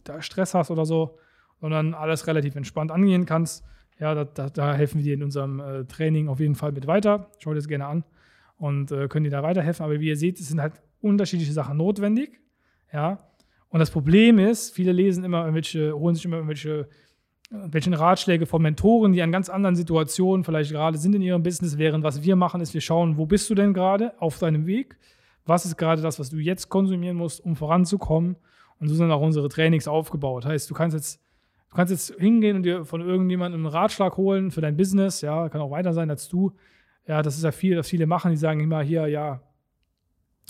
da 0.05 0.21
Stress 0.21 0.53
hast 0.53 0.71
oder 0.71 0.85
so, 0.85 1.17
sondern 1.59 1.93
alles 1.93 2.25
relativ 2.25 2.55
entspannt 2.55 2.89
angehen 2.89 3.25
kannst. 3.25 3.65
Ja, 3.99 4.15
da, 4.15 4.23
da, 4.23 4.49
da 4.49 4.73
helfen 4.73 4.99
wir 4.99 5.03
dir 5.03 5.13
in 5.15 5.23
unserem 5.23 5.59
äh, 5.59 5.83
Training 5.83 6.29
auf 6.29 6.39
jeden 6.39 6.55
Fall 6.55 6.71
mit 6.71 6.87
weiter. 6.87 7.29
Schau 7.39 7.49
dir 7.49 7.57
das 7.57 7.67
gerne 7.67 7.85
an 7.85 8.05
und 8.57 8.93
äh, 8.93 9.09
können 9.09 9.25
dir 9.25 9.29
da 9.29 9.43
weiterhelfen. 9.43 9.83
Aber 9.83 9.99
wie 9.99 10.07
ihr 10.07 10.15
seht, 10.15 10.39
es 10.39 10.47
sind 10.47 10.61
halt 10.61 10.81
unterschiedliche 11.01 11.51
Sachen 11.51 11.75
notwendig. 11.75 12.39
Ja, 12.93 13.17
und 13.67 13.79
das 13.79 13.91
Problem 13.91 14.39
ist, 14.39 14.73
viele 14.73 14.93
lesen 14.93 15.25
immer 15.25 15.41
irgendwelche, 15.41 15.93
holen 15.93 16.15
sich 16.15 16.23
immer 16.23 16.37
irgendwelche 16.37 16.87
welchen 17.49 17.93
Ratschläge 17.93 18.45
von 18.45 18.61
Mentoren, 18.61 19.11
die 19.11 19.21
an 19.21 19.31
ganz 19.31 19.49
anderen 19.49 19.75
Situationen 19.75 20.43
vielleicht 20.43 20.71
gerade 20.71 20.97
sind 20.97 21.15
in 21.15 21.21
ihrem 21.21 21.41
Business, 21.41 21.77
während 21.77 22.03
was 22.03 22.21
wir 22.21 22.35
machen, 22.35 22.61
ist, 22.61 22.73
wir 22.73 22.81
schauen, 22.81 23.17
wo 23.17 23.25
bist 23.25 23.49
du 23.49 23.55
denn 23.55 23.73
gerade 23.73 24.13
auf 24.21 24.37
deinem 24.37 24.67
Weg? 24.67 24.97
Was 25.45 25.65
ist 25.65 25.77
gerade 25.77 26.01
das, 26.01 26.19
was 26.19 26.29
du 26.29 26.37
jetzt 26.37 26.69
konsumieren 26.69 27.17
musst, 27.17 27.43
um 27.43 27.55
voranzukommen? 27.55 28.35
Und 28.79 28.87
so 28.87 28.95
sind 28.95 29.11
auch 29.11 29.21
unsere 29.21 29.49
Trainings 29.49 29.87
aufgebaut. 29.87 30.45
Heißt, 30.45 30.69
du 30.69 30.75
kannst 30.75 30.95
jetzt, 30.95 31.19
du 31.71 31.75
kannst 31.75 31.91
jetzt 31.91 32.19
hingehen 32.19 32.57
und 32.57 32.63
dir 32.63 32.85
von 32.85 33.01
irgendjemandem 33.01 33.65
einen 33.65 33.73
Ratschlag 33.73 34.15
holen 34.17 34.51
für 34.51 34.61
dein 34.61 34.77
Business, 34.77 35.21
ja, 35.21 35.49
kann 35.49 35.61
auch 35.61 35.71
weiter 35.71 35.93
sein 35.93 36.09
als 36.11 36.29
du. 36.29 36.53
Ja, 37.07 37.23
das 37.23 37.35
ist 37.35 37.43
ja 37.43 37.51
viel, 37.51 37.77
was 37.77 37.89
viele 37.89 38.05
machen, 38.05 38.29
die 38.29 38.37
sagen 38.37 38.59
immer 38.59 38.83
hier, 38.83 39.07
ja, 39.07 39.41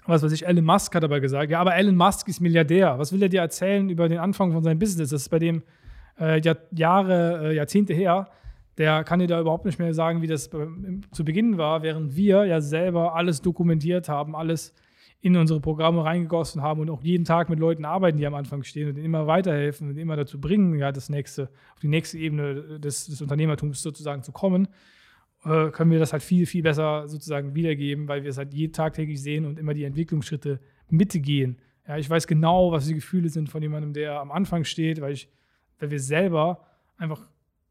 was 0.05 0.21
weiß 0.21 0.33
ich, 0.33 0.45
Elon 0.45 0.65
Musk 0.65 0.93
hat 0.93 1.03
dabei 1.03 1.19
gesagt, 1.19 1.49
ja, 1.49 1.61
aber 1.61 1.75
Elon 1.75 1.95
Musk 1.95 2.27
ist 2.27 2.41
Milliardär. 2.41 2.99
Was 2.99 3.13
will 3.13 3.21
er 3.21 3.29
dir 3.29 3.41
erzählen 3.41 3.89
über 3.89 4.09
den 4.09 4.17
Anfang 4.17 4.51
von 4.51 4.63
seinem 4.63 4.79
Business? 4.79 5.11
Das 5.11 5.21
ist 5.21 5.29
bei 5.29 5.39
dem 5.39 5.63
äh, 6.19 6.41
Jahr, 6.41 6.57
Jahre, 6.71 7.49
äh, 7.49 7.55
Jahrzehnte 7.55 7.93
her, 7.93 8.29
der 8.77 9.03
kann 9.03 9.19
dir 9.19 9.27
da 9.27 9.41
überhaupt 9.41 9.65
nicht 9.65 9.79
mehr 9.79 9.93
sagen, 9.93 10.21
wie 10.21 10.27
das 10.27 10.49
zu 11.11 11.25
Beginn 11.25 11.57
war, 11.57 11.83
während 11.83 12.15
wir 12.15 12.45
ja 12.45 12.61
selber 12.61 13.15
alles 13.15 13.41
dokumentiert 13.41 14.07
haben, 14.07 14.35
alles 14.35 14.73
in 15.21 15.35
unsere 15.35 15.59
Programme 15.59 16.05
reingegossen 16.05 16.61
haben 16.61 16.79
und 16.79 16.89
auch 16.89 17.03
jeden 17.03 17.25
Tag 17.25 17.49
mit 17.49 17.59
Leuten 17.59 17.83
arbeiten, 17.83 18.17
die 18.17 18.25
am 18.25 18.35
Anfang 18.35 18.63
stehen 18.63 18.87
und 18.87 18.95
ihnen 18.95 19.05
immer 19.05 19.27
weiterhelfen 19.27 19.89
und 19.89 19.97
immer 19.97 20.15
dazu 20.15 20.39
bringen, 20.39 20.75
ja, 20.79 20.93
das 20.93 21.09
nächste, 21.09 21.49
auf 21.73 21.79
die 21.81 21.89
nächste 21.89 22.17
Ebene 22.17 22.79
des, 22.79 23.07
des 23.07 23.21
Unternehmertums 23.21 23.81
sozusagen 23.81 24.23
zu 24.23 24.31
kommen, 24.31 24.69
äh, 25.43 25.71
können 25.71 25.91
wir 25.91 25.99
das 25.99 26.13
halt 26.13 26.23
viel, 26.23 26.45
viel 26.45 26.63
besser 26.63 27.07
sozusagen 27.07 27.53
wiedergeben, 27.53 28.07
weil 28.07 28.23
wir 28.23 28.29
es 28.29 28.37
halt 28.37 28.53
jeden 28.53 28.71
tagtäglich 28.71 29.21
sehen 29.21 29.45
und 29.45 29.59
immer 29.59 29.73
die 29.73 29.83
Entwicklungsschritte 29.83 30.61
mitgehen. 30.89 31.57
Ja, 31.85 31.97
ich 31.97 32.09
weiß 32.09 32.25
genau, 32.25 32.71
was 32.71 32.87
die 32.87 32.95
Gefühle 32.95 33.27
sind 33.27 33.49
von 33.49 33.61
jemandem, 33.61 33.91
der 33.91 34.21
am 34.21 34.31
Anfang 34.31 34.63
steht, 34.63 35.01
weil, 35.01 35.13
ich, 35.13 35.27
weil 35.79 35.91
wir 35.91 35.99
selber 35.99 36.65
einfach 36.97 37.21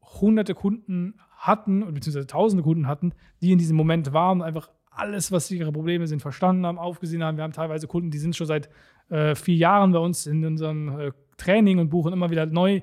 hunderte 0.01 0.55
Kunden 0.55 1.15
hatten, 1.37 1.93
beziehungsweise 1.93 2.27
tausende 2.27 2.63
Kunden 2.63 2.87
hatten, 2.87 3.13
die 3.41 3.51
in 3.51 3.57
diesem 3.57 3.77
Moment 3.77 4.13
waren 4.13 4.41
und 4.41 4.45
einfach 4.45 4.69
alles, 4.91 5.31
was 5.31 5.49
ihre 5.51 5.71
Probleme 5.71 6.07
sind, 6.07 6.21
verstanden 6.21 6.65
haben, 6.65 6.77
aufgesehen 6.77 7.23
haben. 7.23 7.37
Wir 7.37 7.43
haben 7.43 7.53
teilweise 7.53 7.87
Kunden, 7.87 8.11
die 8.11 8.17
sind 8.17 8.35
schon 8.35 8.47
seit 8.47 8.69
äh, 9.09 9.35
vier 9.35 9.55
Jahren 9.55 9.91
bei 9.93 9.99
uns 9.99 10.25
in 10.25 10.45
unserem 10.45 10.99
äh, 10.99 11.11
Training 11.37 11.79
und 11.79 11.89
buchen 11.89 12.11
immer 12.11 12.29
wieder 12.29 12.45
neu 12.45 12.81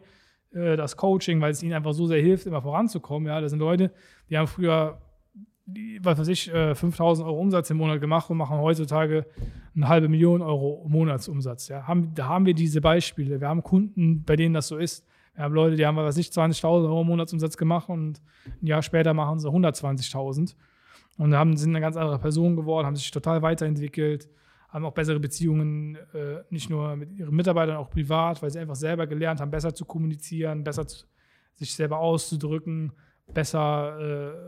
äh, 0.53 0.77
das 0.77 0.97
Coaching, 0.97 1.41
weil 1.41 1.53
es 1.53 1.63
ihnen 1.63 1.75
einfach 1.75 1.93
so 1.93 2.07
sehr 2.07 2.21
hilft, 2.21 2.47
immer 2.47 2.63
voranzukommen. 2.63 3.29
Ja, 3.29 3.41
das 3.41 3.51
sind 3.51 3.61
Leute, 3.61 3.93
die 4.31 4.39
haben 4.39 4.47
früher, 4.47 4.99
die, 5.67 6.01
was 6.03 6.19
weiß 6.19 6.29
ich, 6.29 6.51
5000 6.51 7.27
äh, 7.27 7.29
Euro 7.29 7.41
Umsatz 7.41 7.71
im 7.71 7.77
Monat 7.77 8.01
gemacht 8.01 8.31
und 8.31 8.39
machen 8.39 8.59
heutzutage 8.59 9.27
eine 9.75 9.89
halbe 9.89 10.09
Million 10.09 10.41
Euro 10.41 10.87
Monatsumsatz. 10.89 11.69
Ja, 11.69 11.87
haben, 11.87 12.15
da 12.15 12.29
haben 12.29 12.47
wir 12.47 12.55
diese 12.55 12.81
Beispiele. 12.81 13.41
Wir 13.41 13.49
haben 13.49 13.63
Kunden, 13.63 14.25
bei 14.25 14.37
denen 14.37 14.55
das 14.55 14.69
so 14.69 14.79
ist. 14.79 15.07
Wir 15.37 15.45
haben 15.45 15.55
Leute, 15.55 15.77
die 15.77 15.87
haben, 15.87 15.97
was 15.97 16.17
ich, 16.17 16.29
20.000 16.29 16.85
Euro 16.85 17.05
Monatsumsatz 17.05 17.57
gemacht 17.57 17.89
und 17.89 18.23
ein 18.63 18.67
Jahr 18.67 18.83
später 18.83 19.13
machen 19.13 19.39
sie 19.39 19.49
120.000 19.49 20.55
und 21.19 21.35
haben, 21.35 21.57
sind 21.57 21.71
eine 21.71 21.81
ganz 21.81 21.97
andere 21.97 22.19
Person 22.19 22.57
geworden, 22.57 22.87
haben 22.87 22.97
sich 22.97 23.11
total 23.11 23.43
weiterentwickelt, 23.43 24.29
haben 24.71 24.85
auch 24.85 24.93
bessere 24.93 25.21
Beziehungen, 25.21 25.97
äh, 26.15 26.43
nicht 26.49 26.71
nur 26.71 26.97
mit 26.97 27.13
ihren 27.13 27.35
Mitarbeitern, 27.35 27.77
auch 27.77 27.91
privat, 27.91 28.43
weil 28.43 28.51
sie 28.51 28.59
einfach 28.59 28.77
selber 28.77 29.07
gelernt 29.07 29.41
haben, 29.41 29.51
besser 29.51 29.75
zu 29.75 29.85
kommunizieren, 29.85 30.65
besser 30.65 30.87
zu, 30.87 31.05
sich 31.55 31.75
selber 31.75 31.99
auszudrücken, 31.99 32.93
besser 33.33 33.99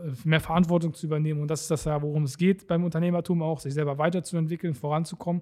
äh, 0.07 0.11
mehr 0.23 0.39
Verantwortung 0.39 0.93
zu 0.93 1.05
übernehmen. 1.05 1.41
Und 1.41 1.49
das 1.49 1.61
ist 1.61 1.71
das 1.71 1.85
ja, 1.85 2.01
worum 2.01 2.23
es 2.23 2.37
geht 2.37 2.67
beim 2.67 2.83
Unternehmertum 2.83 3.41
auch, 3.43 3.59
sich 3.59 3.73
selber 3.73 3.97
weiterzuentwickeln, 3.97 4.73
voranzukommen. 4.73 5.41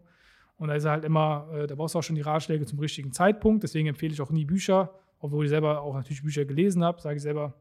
Und 0.57 0.69
da 0.69 0.75
ist 0.75 0.85
halt 0.85 1.05
immer, 1.05 1.47
äh, 1.53 1.67
da 1.67 1.75
brauchst 1.75 1.95
du 1.95 1.99
auch 1.99 2.03
schon 2.03 2.15
die 2.15 2.21
Ratschläge 2.21 2.65
zum 2.65 2.79
richtigen 2.79 3.11
Zeitpunkt. 3.11 3.63
Deswegen 3.63 3.87
empfehle 3.87 4.13
ich 4.13 4.21
auch 4.21 4.31
nie 4.31 4.45
Bücher, 4.45 4.91
obwohl 5.19 5.45
ich 5.45 5.49
selber 5.49 5.81
auch 5.81 5.93
natürlich 5.93 6.23
Bücher 6.23 6.45
gelesen 6.45 6.83
habe, 6.83 7.01
sage 7.01 7.17
ich 7.17 7.21
selber, 7.21 7.53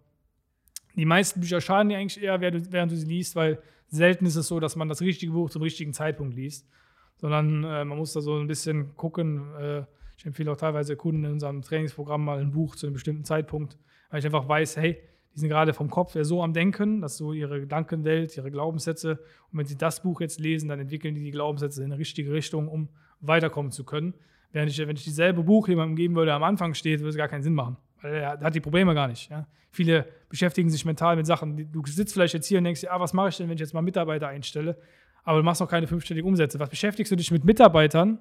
die 0.95 1.05
meisten 1.05 1.41
Bücher 1.41 1.61
schaden 1.61 1.91
dir 1.91 1.99
eigentlich 1.99 2.23
eher, 2.23 2.41
während 2.41 2.91
du 2.91 2.97
sie 2.97 3.07
liest, 3.07 3.37
weil 3.37 3.59
selten 3.89 4.27
ist 4.27 4.37
es 4.37 4.49
so, 4.49 4.61
dass 4.61 4.77
man 4.77 4.89
das 4.89 5.01
richtige 5.01 5.33
Buch 5.33 5.51
zum 5.51 5.63
richtigen 5.63 5.93
Zeitpunkt 5.93 6.35
liest, 6.35 6.69
sondern 7.17 7.65
äh, 7.65 7.85
man 7.85 7.99
muss 7.99 8.13
da 8.13 8.21
so 8.21 8.37
ein 8.39 8.47
bisschen 8.47 8.95
gucken. 8.97 9.55
Äh, 9.59 9.85
ich 10.17 10.25
empfehle 10.25 10.51
auch 10.53 10.57
teilweise 10.57 10.97
Kunden 10.97 11.25
in 11.25 11.33
unserem 11.33 11.63
Trainingsprogramm 11.63 12.25
mal 12.25 12.41
ein 12.41 12.53
Buch 12.53 12.77
zu 12.77 12.87
einem 12.87 12.95
bestimmten 12.95 13.25
Zeitpunkt, 13.25 13.77
weil 14.11 14.21
ich 14.21 14.25
einfach 14.25 14.49
weiß, 14.49 14.79
hey, 14.79 14.99
die 15.35 15.41
sind 15.41 15.51
gerade 15.51 15.75
vom 15.75 15.91
Kopf 15.91 16.15
her 16.15 16.25
so 16.25 16.43
am 16.43 16.55
Denken, 16.55 17.03
dass 17.03 17.19
so 17.19 17.35
ihre 17.35 17.61
Gedankenwelt, 17.61 18.35
ihre 18.39 18.51
Glaubenssätze, 18.51 19.19
und 19.53 19.59
wenn 19.59 19.67
sie 19.67 19.77
das 19.77 20.03
Buch 20.03 20.23
jetzt 20.23 20.41
lesen, 20.41 20.71
dann 20.71 20.81
entwickeln 20.81 21.15
die 21.15 21.23
die 21.23 21.31
Glaubenssätze 21.31 21.83
in 21.83 21.93
eine 21.93 21.99
richtige 21.99 22.33
Richtung, 22.33 22.69
um 22.69 22.89
weiterkommen 23.21 23.71
zu 23.71 23.85
können. 23.85 24.15
Während 24.57 24.71
ich, 24.71 24.79
wenn 24.79 24.97
ich 24.97 25.05
dieselbe 25.05 25.43
Buch 25.43 25.69
jemandem 25.69 25.97
geben 25.97 26.15
würde, 26.15 26.29
der 26.29 26.37
am 26.37 26.43
Anfang 26.43 26.73
steht, 26.73 27.01
würde 27.01 27.11
es 27.11 27.17
gar 27.19 27.29
keinen 27.29 27.43
Sinn 27.43 27.53
machen. 27.53 27.77
Weil 28.01 28.15
er 28.15 28.41
hat 28.41 28.55
die 28.55 28.61
Probleme 28.61 28.95
gar 28.95 29.07
nicht. 29.07 29.31
Ja? 29.31 29.47
Viele 29.71 30.07
beschäftigen 30.31 30.71
sich 30.71 30.87
mental 30.87 31.15
mit 31.15 31.27
Sachen. 31.27 31.71
Du 31.71 31.85
sitzt 31.85 32.15
vielleicht 32.15 32.33
jetzt 32.33 32.47
hier 32.47 32.57
und 32.57 32.65
denkst 32.65 32.81
dir, 32.81 32.91
ah, 32.91 32.99
was 32.99 33.13
mache 33.13 33.29
ich 33.29 33.37
denn, 33.37 33.49
wenn 33.49 33.57
ich 33.57 33.61
jetzt 33.61 33.75
mal 33.75 33.83
Mitarbeiter 33.83 34.29
einstelle? 34.29 34.79
Aber 35.25 35.37
du 35.37 35.45
machst 35.45 35.61
noch 35.61 35.69
keine 35.69 35.87
fünfstelligen 35.87 36.27
Umsätze. 36.27 36.59
Was 36.59 36.71
beschäftigst 36.71 37.13
du 37.13 37.17
dich 37.17 37.31
mit 37.31 37.45
Mitarbeitern 37.45 38.19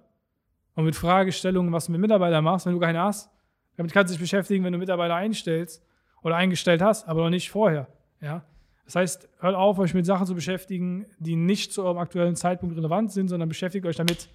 und 0.73 0.83
mit 0.83 0.97
Fragestellungen, 0.97 1.71
was 1.71 1.85
du 1.85 1.93
mit 1.93 2.01
Mitarbeitern 2.01 2.43
machst, 2.43 2.65
wenn 2.65 2.73
du 2.73 2.81
keine 2.81 2.99
hast? 2.99 3.31
Damit 3.77 3.93
kannst 3.93 4.11
du 4.11 4.15
dich 4.15 4.21
beschäftigen, 4.21 4.65
wenn 4.65 4.73
du 4.73 4.77
Mitarbeiter 4.77 5.15
einstellst 5.15 5.85
oder 6.21 6.35
eingestellt 6.35 6.81
hast, 6.81 7.07
aber 7.07 7.23
noch 7.23 7.29
nicht 7.29 7.49
vorher. 7.49 7.87
Ja? 8.19 8.43
Das 8.83 8.97
heißt, 8.97 9.29
hört 9.39 9.55
auf, 9.55 9.79
euch 9.79 9.93
mit 9.93 10.05
Sachen 10.05 10.27
zu 10.27 10.35
beschäftigen, 10.35 11.05
die 11.17 11.37
nicht 11.37 11.71
zu 11.71 11.85
eurem 11.85 11.97
aktuellen 11.97 12.35
Zeitpunkt 12.35 12.75
relevant 12.75 13.13
sind, 13.13 13.29
sondern 13.29 13.47
beschäftigt 13.47 13.85
euch 13.85 13.95
damit, 13.95 14.27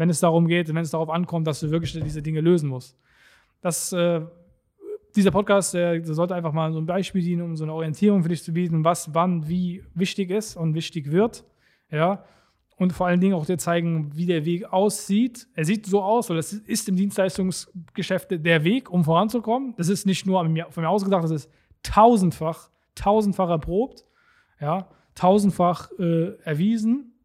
wenn 0.00 0.08
es 0.08 0.18
darum 0.18 0.46
geht, 0.46 0.66
wenn 0.68 0.78
es 0.78 0.92
darauf 0.92 1.10
ankommt, 1.10 1.46
dass 1.46 1.60
du 1.60 1.70
wirklich 1.70 1.92
diese 1.92 2.22
Dinge 2.22 2.40
lösen 2.40 2.70
musst. 2.70 2.96
Das 3.60 3.92
äh, 3.92 4.22
dieser 5.14 5.30
Podcast, 5.30 5.74
der, 5.74 6.02
sollte 6.02 6.34
einfach 6.34 6.54
mal 6.54 6.72
so 6.72 6.78
ein 6.78 6.86
Beispiel 6.86 7.20
dienen, 7.20 7.42
um 7.42 7.54
so 7.54 7.64
eine 7.64 7.74
Orientierung 7.74 8.22
für 8.22 8.30
dich 8.30 8.42
zu 8.42 8.54
bieten, 8.54 8.82
was 8.82 9.12
wann 9.12 9.46
wie 9.46 9.84
wichtig 9.92 10.30
ist 10.30 10.56
und 10.56 10.72
wichtig 10.72 11.12
wird. 11.12 11.44
Ja. 11.90 12.24
Und 12.78 12.94
vor 12.94 13.08
allen 13.08 13.20
Dingen 13.20 13.34
auch 13.34 13.44
dir 13.44 13.58
zeigen, 13.58 14.16
wie 14.16 14.24
der 14.24 14.46
Weg 14.46 14.72
aussieht. 14.72 15.46
Er 15.52 15.66
sieht 15.66 15.84
so 15.84 16.00
aus, 16.00 16.30
weil 16.30 16.36
das 16.36 16.54
ist 16.54 16.88
im 16.88 16.96
Dienstleistungsgeschäft 16.96 18.28
der 18.30 18.64
Weg, 18.64 18.90
um 18.90 19.04
voranzukommen. 19.04 19.74
Das 19.76 19.90
ist 19.90 20.06
nicht 20.06 20.24
nur 20.24 20.42
von 20.42 20.82
mir 20.82 20.88
ausgedacht, 20.88 21.24
das 21.24 21.30
ist 21.30 21.50
tausendfach, 21.82 22.70
tausendfach 22.94 23.50
erprobt, 23.50 24.06
ja, 24.62 24.88
tausendfach 25.14 25.90
äh, 25.98 26.38
erwiesen, 26.42 27.19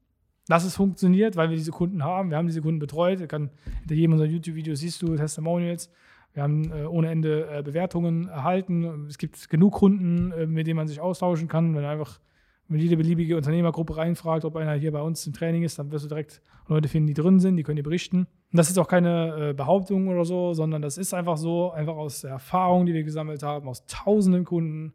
dass 0.48 0.64
es 0.64 0.76
funktioniert, 0.76 1.36
weil 1.36 1.50
wir 1.50 1.58
diese 1.58 1.72
Kunden 1.72 2.04
haben. 2.04 2.30
Wir 2.30 2.38
haben 2.38 2.48
diese 2.48 2.62
Kunden 2.62 2.80
betreut. 2.80 3.28
Kann, 3.28 3.50
hinter 3.82 3.96
jedem 3.96 4.14
unserer 4.14 4.30
YouTube-Videos 4.30 4.80
siehst 4.80 5.02
du 5.02 5.16
Testimonials. 5.16 5.90
Wir 6.34 6.44
haben 6.44 6.72
äh, 6.72 6.84
ohne 6.86 7.10
Ende 7.10 7.48
äh, 7.50 7.64
Bewertungen 7.64 8.28
erhalten. 8.28 9.08
Es 9.08 9.18
gibt 9.18 9.50
genug 9.50 9.74
Kunden, 9.74 10.32
äh, 10.32 10.46
mit 10.46 10.68
denen 10.68 10.78
man 10.78 10.88
sich 10.88 11.00
austauschen 11.00 11.48
kann. 11.48 11.76
Wenn 11.76 11.86
einfach 11.86 12.20
wenn 12.68 12.80
jede 12.80 12.98
beliebige 12.98 13.38
Unternehmergruppe 13.38 13.96
reinfragt, 13.96 14.44
ob 14.44 14.56
einer 14.56 14.74
hier 14.74 14.92
bei 14.92 15.02
uns 15.02 15.26
im 15.28 15.34
Training 15.34 15.64
ist, 15.64 15.78
dann 15.78 15.92
wirst 15.92 16.06
du 16.06 16.10
direkt 16.10 16.42
Leute 16.68 16.88
finden, 16.88 17.08
die 17.08 17.14
drin 17.14 17.40
sind, 17.40 17.58
die 17.58 17.64
können 17.64 17.76
dir 17.76 17.84
berichten. 17.84 18.22
Und 18.22 18.58
das 18.58 18.70
ist 18.70 18.80
auch 18.80 18.88
keine 18.88 19.50
äh, 19.50 19.54
Behauptung 19.54 20.08
oder 20.08 20.26
so, 20.26 20.54
sondern 20.54 20.82
das 20.82 20.98
ist 20.98 21.14
einfach 21.14 21.38
so, 21.38 21.72
einfach 21.72 21.96
aus 21.96 22.22
der 22.22 22.32
Erfahrung, 22.32 22.88
die 22.88 22.94
wir 22.94 23.04
gesammelt 23.04 23.44
haben, 23.44 23.68
aus 23.68 23.86
tausenden 23.86 24.46
Kunden, 24.46 24.94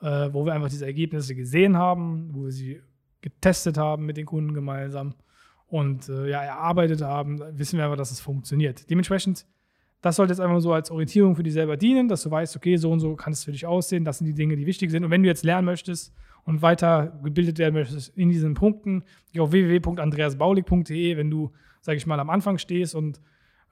äh, 0.00 0.28
wo 0.32 0.44
wir 0.44 0.54
einfach 0.54 0.70
diese 0.70 0.86
Ergebnisse 0.86 1.36
gesehen 1.36 1.76
haben, 1.76 2.30
wo 2.32 2.44
wir 2.44 2.52
sie 2.52 2.80
getestet 3.20 3.78
haben 3.78 4.06
mit 4.06 4.16
den 4.16 4.26
Kunden 4.26 4.54
gemeinsam 4.54 5.14
und 5.66 6.08
äh, 6.08 6.30
ja, 6.30 6.42
erarbeitet 6.42 7.02
haben, 7.02 7.40
wissen 7.58 7.78
wir 7.78 7.84
einfach, 7.84 7.96
dass 7.96 8.10
es 8.10 8.20
funktioniert. 8.20 8.88
Dementsprechend 8.88 9.46
das 10.00 10.16
sollte 10.16 10.32
jetzt 10.32 10.40
einfach 10.40 10.60
so 10.60 10.72
als 10.72 10.90
Orientierung 10.90 11.34
für 11.34 11.42
dich 11.42 11.52
selber 11.52 11.76
dienen, 11.76 12.08
dass 12.08 12.22
du 12.22 12.30
weißt, 12.30 12.54
okay, 12.56 12.76
so 12.76 12.90
und 12.90 13.00
so 13.00 13.16
kann 13.16 13.32
es 13.32 13.44
für 13.44 13.52
dich 13.52 13.66
aussehen. 13.66 14.04
Das 14.04 14.18
sind 14.18 14.26
die 14.26 14.34
Dinge, 14.34 14.56
die 14.56 14.66
wichtig 14.66 14.90
sind. 14.90 15.04
Und 15.04 15.10
wenn 15.10 15.22
du 15.22 15.28
jetzt 15.28 15.44
lernen 15.44 15.64
möchtest 15.64 16.14
und 16.44 16.62
weiter 16.62 17.18
gebildet 17.24 17.58
werden 17.58 17.74
möchtest 17.74 18.16
in 18.16 18.28
diesen 18.28 18.54
Punkten, 18.54 19.02
geh 19.32 19.40
auf 19.40 19.50
www.andreasbaulig.de, 19.50 21.16
wenn 21.16 21.30
du, 21.30 21.50
sage 21.80 21.96
ich 21.96 22.06
mal, 22.06 22.20
am 22.20 22.30
Anfang 22.30 22.58
stehst 22.58 22.94
und 22.94 23.20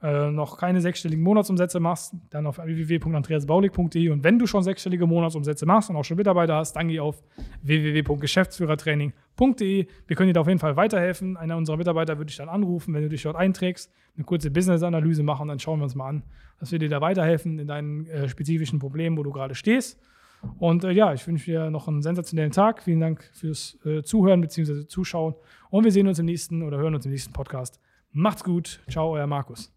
äh, 0.01 0.29
noch 0.29 0.57
keine 0.57 0.81
sechsstelligen 0.81 1.23
Monatsumsätze 1.23 1.79
machst, 1.79 2.13
dann 2.29 2.45
auf 2.45 2.59
www.andreasbaulig.de 2.59 4.09
und 4.09 4.23
wenn 4.23 4.37
du 4.37 4.45
schon 4.45 4.61
sechsstellige 4.63 5.07
Monatsumsätze 5.07 5.65
machst 5.65 5.89
und 5.89 5.95
auch 5.95 6.03
schon 6.03 6.17
Mitarbeiter 6.17 6.55
hast, 6.55 6.73
dann 6.73 6.87
geh 6.87 6.99
auf 6.99 7.23
www.geschäftsführertraining.de. 7.63 9.87
Wir 10.05 10.15
können 10.15 10.27
dir 10.27 10.33
da 10.33 10.41
auf 10.41 10.47
jeden 10.47 10.59
Fall 10.59 10.75
weiterhelfen. 10.75 11.35
Einer 11.35 11.57
unserer 11.57 11.77
Mitarbeiter 11.77 12.17
würde 12.17 12.27
dich 12.27 12.37
dann 12.37 12.49
anrufen, 12.49 12.93
wenn 12.93 13.01
du 13.01 13.09
dich 13.09 13.23
dort 13.23 13.35
einträgst, 13.35 13.91
eine 14.15 14.23
kurze 14.23 14.51
Business-Analyse 14.51 15.23
machen 15.23 15.47
dann 15.47 15.59
schauen 15.59 15.79
wir 15.79 15.85
uns 15.85 15.95
mal 15.95 16.09
an, 16.09 16.23
dass 16.59 16.71
wir 16.71 16.79
dir 16.79 16.89
da 16.89 17.01
weiterhelfen 17.01 17.57
in 17.57 17.67
deinen 17.67 18.05
äh, 18.07 18.29
spezifischen 18.29 18.77
Problemen, 18.79 19.17
wo 19.17 19.23
du 19.23 19.31
gerade 19.31 19.55
stehst. 19.55 19.99
Und 20.59 20.83
äh, 20.83 20.91
ja, 20.91 21.13
ich 21.13 21.25
wünsche 21.27 21.45
dir 21.45 21.69
noch 21.69 21.87
einen 21.87 22.01
sensationellen 22.01 22.51
Tag. 22.51 22.83
Vielen 22.83 22.99
Dank 22.99 23.23
fürs 23.33 23.77
äh, 23.85 24.03
Zuhören 24.03 24.41
bzw. 24.41 24.87
Zuschauen. 24.87 25.35
Und 25.69 25.83
wir 25.83 25.91
sehen 25.91 26.07
uns 26.07 26.19
im 26.19 26.25
nächsten 26.25 26.61
oder 26.61 26.77
hören 26.77 26.95
uns 26.95 27.05
im 27.05 27.11
nächsten 27.11 27.33
Podcast. 27.33 27.79
Macht's 28.11 28.43
gut. 28.43 28.81
Ciao, 28.89 29.11
euer 29.11 29.27
Markus. 29.27 29.76